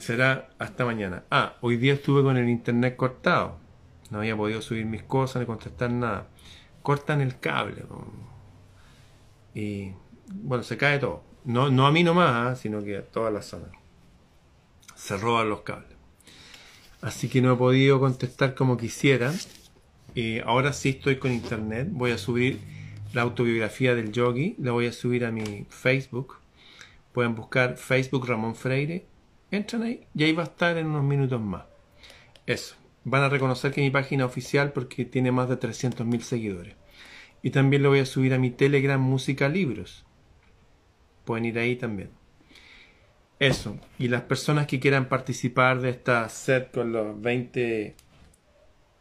será 0.00 0.48
hasta 0.58 0.84
mañana. 0.84 1.24
Ah, 1.30 1.56
hoy 1.60 1.76
día 1.76 1.94
estuve 1.94 2.22
con 2.22 2.36
el 2.36 2.48
internet 2.48 2.96
cortado. 2.96 3.58
No 4.10 4.18
había 4.18 4.36
podido 4.36 4.60
subir 4.60 4.86
mis 4.86 5.02
cosas 5.02 5.40
ni 5.40 5.46
contestar 5.46 5.90
nada. 5.90 6.26
Cortan 6.82 7.20
el 7.20 7.38
cable. 7.38 7.84
Y 9.54 9.92
bueno, 10.26 10.64
se 10.64 10.76
cae 10.76 10.98
todo. 10.98 11.22
No, 11.44 11.70
no 11.70 11.86
a 11.86 11.92
mí 11.92 12.02
nomás, 12.02 12.30
¿ah? 12.30 12.56
sino 12.56 12.82
que 12.82 12.96
a 12.96 13.04
toda 13.04 13.30
la 13.30 13.42
zona. 13.42 13.68
Se 14.96 15.16
roban 15.16 15.48
los 15.48 15.60
cables. 15.60 15.96
Así 17.02 17.28
que 17.28 17.40
no 17.40 17.52
he 17.52 17.56
podido 17.56 18.00
contestar 18.00 18.54
como 18.54 18.76
quisiera. 18.76 19.32
Y 20.14 20.40
ahora 20.40 20.72
sí 20.72 20.90
estoy 20.90 21.18
con 21.18 21.32
internet. 21.32 21.88
Voy 21.90 22.10
a 22.10 22.18
subir 22.18 22.60
la 23.12 23.22
autobiografía 23.22 23.94
del 23.94 24.12
yogi. 24.12 24.56
La 24.58 24.72
voy 24.72 24.86
a 24.86 24.92
subir 24.92 25.24
a 25.24 25.30
mi 25.30 25.66
Facebook. 25.68 26.38
Pueden 27.12 27.34
buscar 27.34 27.76
Facebook 27.76 28.26
Ramón 28.28 28.54
Freire 28.54 29.10
entran 29.50 29.82
ahí 29.82 30.06
y 30.14 30.24
ahí 30.24 30.32
va 30.32 30.44
a 30.44 30.46
estar 30.46 30.76
en 30.76 30.86
unos 30.86 31.04
minutos 31.04 31.40
más. 31.40 31.64
Eso. 32.46 32.76
Van 33.04 33.22
a 33.22 33.28
reconocer 33.28 33.72
que 33.72 33.80
mi 33.80 33.90
página 33.90 34.26
oficial 34.26 34.72
porque 34.72 35.04
tiene 35.04 35.32
más 35.32 35.48
de 35.48 35.58
300.000 35.58 36.20
seguidores. 36.20 36.74
Y 37.42 37.50
también 37.50 37.82
lo 37.82 37.88
voy 37.88 38.00
a 38.00 38.06
subir 38.06 38.34
a 38.34 38.38
mi 38.38 38.50
Telegram 38.50 39.00
Música 39.00 39.48
Libros. 39.48 40.04
Pueden 41.24 41.46
ir 41.46 41.58
ahí 41.58 41.76
también. 41.76 42.10
Eso. 43.38 43.78
Y 43.98 44.08
las 44.08 44.22
personas 44.22 44.66
que 44.66 44.80
quieran 44.80 45.08
participar 45.08 45.80
de 45.80 45.90
esta 45.90 46.28
set 46.28 46.70
con 46.72 46.92
los 46.92 47.20
20 47.20 47.94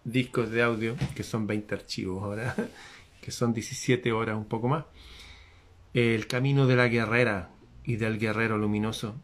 discos 0.05 0.49
de 0.49 0.64
audio, 0.64 0.95
que 1.14 1.24
son 1.24 1.45
20 1.45 1.76
archivos 1.76 2.24
ahora, 2.24 2.55
que 3.22 3.32
son 3.32 3.54
17 3.54 4.12
horas, 4.12 4.38
un 4.38 4.46
poco 4.46 4.68
más. 4.68 4.86
El 5.94 6.28
camino 6.28 6.68
de 6.68 6.76
la 6.76 6.88
guerrera 6.88 7.50
y 7.84 7.96
del 7.96 8.20
guerrero 8.20 8.58
luminoso 8.58 9.16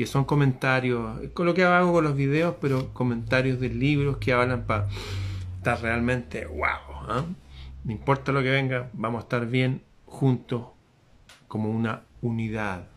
que 0.00 0.06
son 0.06 0.24
comentarios, 0.24 1.28
con 1.34 1.44
lo 1.44 1.52
que 1.52 1.62
hago 1.62 1.92
con 1.92 2.04
los 2.04 2.16
videos, 2.16 2.54
pero 2.58 2.94
comentarios 2.94 3.60
de 3.60 3.68
libros 3.68 4.16
que 4.16 4.32
hablan 4.32 4.64
para 4.64 4.88
estar 5.58 5.78
realmente 5.82 6.46
wow. 6.46 7.06
¿ah? 7.06 7.24
No 7.84 7.92
importa 7.92 8.32
lo 8.32 8.42
que 8.42 8.48
venga, 8.48 8.88
vamos 8.94 9.18
a 9.18 9.24
estar 9.24 9.44
bien 9.44 9.82
juntos 10.06 10.68
como 11.48 11.68
una 11.68 12.04
unidad, 12.22 12.88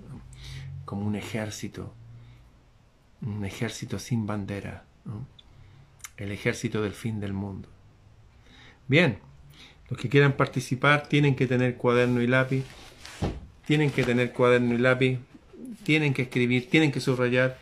como 0.85 1.05
un 1.05 1.17
ejército, 1.17 1.93
un 3.21 3.43
ejército 3.43 3.99
sin 3.99 4.25
bandera, 4.25 4.85
el 6.15 6.31
ejército 6.31 6.81
del 6.81 6.93
fin 6.93 7.19
del 7.19 7.33
mundo. 7.33 7.67
Bien, 8.87 9.19
los 9.93 10.01
que 10.01 10.09
quieran 10.09 10.33
participar 10.33 11.07
tienen 11.07 11.35
que 11.35 11.45
tener 11.45 11.75
cuaderno 11.75 12.23
y 12.23 12.25
lápiz, 12.25 12.63
tienen 13.67 13.91
que 13.91 14.03
tener 14.03 14.33
cuaderno 14.33 14.73
y 14.73 14.79
lápiz. 14.79 15.19
Tienen 15.83 16.15
que 16.15 16.23
escribir, 16.23 16.67
tienen 16.67 16.91
que 16.91 16.99
subrayar. 16.99 17.59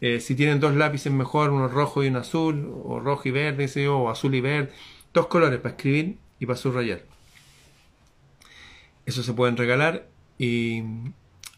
Eh, 0.00 0.20
si 0.20 0.36
tienen 0.36 0.60
dos 0.60 0.76
lápices 0.76 1.12
mejor, 1.12 1.50
uno 1.50 1.66
rojo 1.66 2.04
y 2.04 2.06
uno 2.06 2.20
azul, 2.20 2.72
o 2.84 3.00
rojo 3.00 3.28
y 3.28 3.32
verde, 3.32 3.88
o 3.88 4.08
azul 4.08 4.36
y 4.36 4.40
verde, 4.40 4.70
dos 5.12 5.26
colores 5.26 5.58
para 5.58 5.74
escribir 5.74 6.18
y 6.38 6.46
para 6.46 6.56
subrayar. 6.56 7.02
Eso 9.04 9.24
se 9.24 9.32
pueden 9.32 9.56
regalar 9.56 10.06
y 10.38 10.84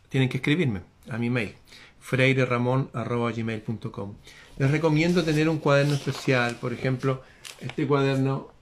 tienen 0.08 0.30
que 0.30 0.38
escribirme 0.38 0.80
a 1.10 1.18
mi 1.18 1.28
mail 1.28 1.52
freireramon.gmail.com 2.00 4.14
Les 4.56 4.70
recomiendo 4.70 5.22
tener 5.24 5.50
un 5.50 5.58
cuaderno 5.58 5.92
especial, 5.92 6.56
por 6.56 6.72
ejemplo, 6.72 7.22
este 7.60 7.86
cuaderno 7.86 8.58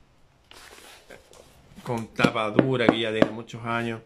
con 1.88 2.08
tapa 2.08 2.50
dura 2.50 2.86
que 2.86 3.00
ya 3.00 3.10
tiene 3.10 3.30
muchos 3.30 3.64
años. 3.64 4.02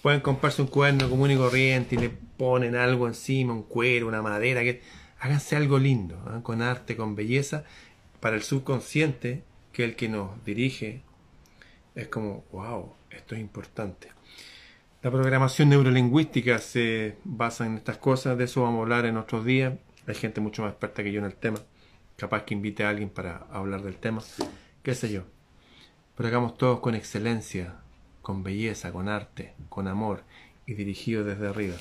Pueden 0.00 0.20
comprarse 0.20 0.62
un 0.62 0.68
cuaderno 0.68 1.10
común 1.10 1.30
y 1.30 1.36
corriente 1.36 1.96
y 1.96 1.98
le 1.98 2.08
ponen 2.08 2.74
algo 2.76 3.06
encima, 3.06 3.52
un 3.52 3.64
cuero, 3.64 4.08
una 4.08 4.22
madera, 4.22 4.62
que 4.62 4.80
háganse 5.20 5.54
algo 5.54 5.78
lindo, 5.78 6.18
¿ah? 6.26 6.40
con 6.42 6.62
arte, 6.62 6.96
con 6.96 7.14
belleza, 7.14 7.64
para 8.20 8.36
el 8.36 8.42
subconsciente, 8.42 9.42
que 9.70 9.84
es 9.84 9.90
el 9.90 9.96
que 9.96 10.08
nos 10.08 10.42
dirige. 10.46 11.02
Es 11.94 12.08
como, 12.08 12.46
wow, 12.52 12.94
esto 13.10 13.34
es 13.34 13.40
importante. 13.42 14.08
La 15.02 15.10
programación 15.10 15.68
neurolingüística 15.68 16.58
se 16.58 17.18
basa 17.24 17.66
en 17.66 17.76
estas 17.76 17.98
cosas, 17.98 18.38
de 18.38 18.44
eso 18.44 18.62
vamos 18.62 18.78
a 18.78 18.82
hablar 18.82 19.04
en 19.04 19.18
otros 19.18 19.44
días. 19.44 19.74
Hay 20.06 20.14
gente 20.14 20.40
mucho 20.40 20.62
más 20.62 20.70
experta 20.70 21.04
que 21.04 21.12
yo 21.12 21.18
en 21.18 21.26
el 21.26 21.34
tema, 21.34 21.58
capaz 22.16 22.44
que 22.44 22.54
invite 22.54 22.82
a 22.82 22.88
alguien 22.88 23.10
para 23.10 23.46
hablar 23.52 23.82
del 23.82 23.96
tema, 23.96 24.22
qué 24.82 24.94
sé 24.94 25.12
yo. 25.12 25.33
Pero 26.16 26.28
hagamos 26.28 26.56
todos 26.56 26.80
con 26.80 26.94
excelencia, 26.94 27.74
con 28.22 28.42
belleza, 28.42 28.92
con 28.92 29.08
arte, 29.08 29.54
con 29.68 29.88
amor 29.88 30.22
y 30.66 30.74
dirigido 30.74 31.24
desde 31.24 31.48
arriba. 31.48 31.76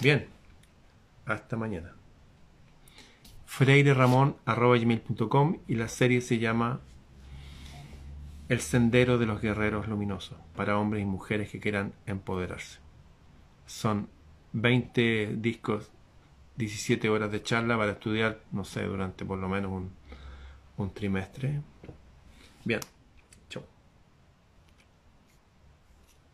Bien, 0.00 0.26
hasta 1.26 1.56
mañana. 1.56 1.92
freireramon.com 3.46 5.58
y 5.66 5.74
la 5.74 5.88
serie 5.88 6.20
se 6.20 6.38
llama 6.38 6.80
el 8.48 8.60
sendero 8.60 9.18
de 9.18 9.26
los 9.26 9.42
guerreros 9.42 9.88
luminosos 9.88 10.38
para 10.56 10.78
hombres 10.78 11.02
y 11.02 11.06
mujeres 11.06 11.50
que 11.50 11.60
quieran 11.60 11.92
empoderarse. 12.06 12.78
Son 13.66 14.08
20 14.52 15.36
discos, 15.36 15.90
17 16.56 17.10
horas 17.10 17.30
de 17.30 17.42
charla 17.42 17.76
para 17.76 17.92
estudiar, 17.92 18.40
no 18.52 18.64
sé, 18.64 18.84
durante 18.84 19.24
por 19.24 19.38
lo 19.38 19.48
menos 19.48 19.72
un, 19.72 19.90
un 20.78 20.94
trimestre. 20.94 21.60
Bien. 22.64 22.80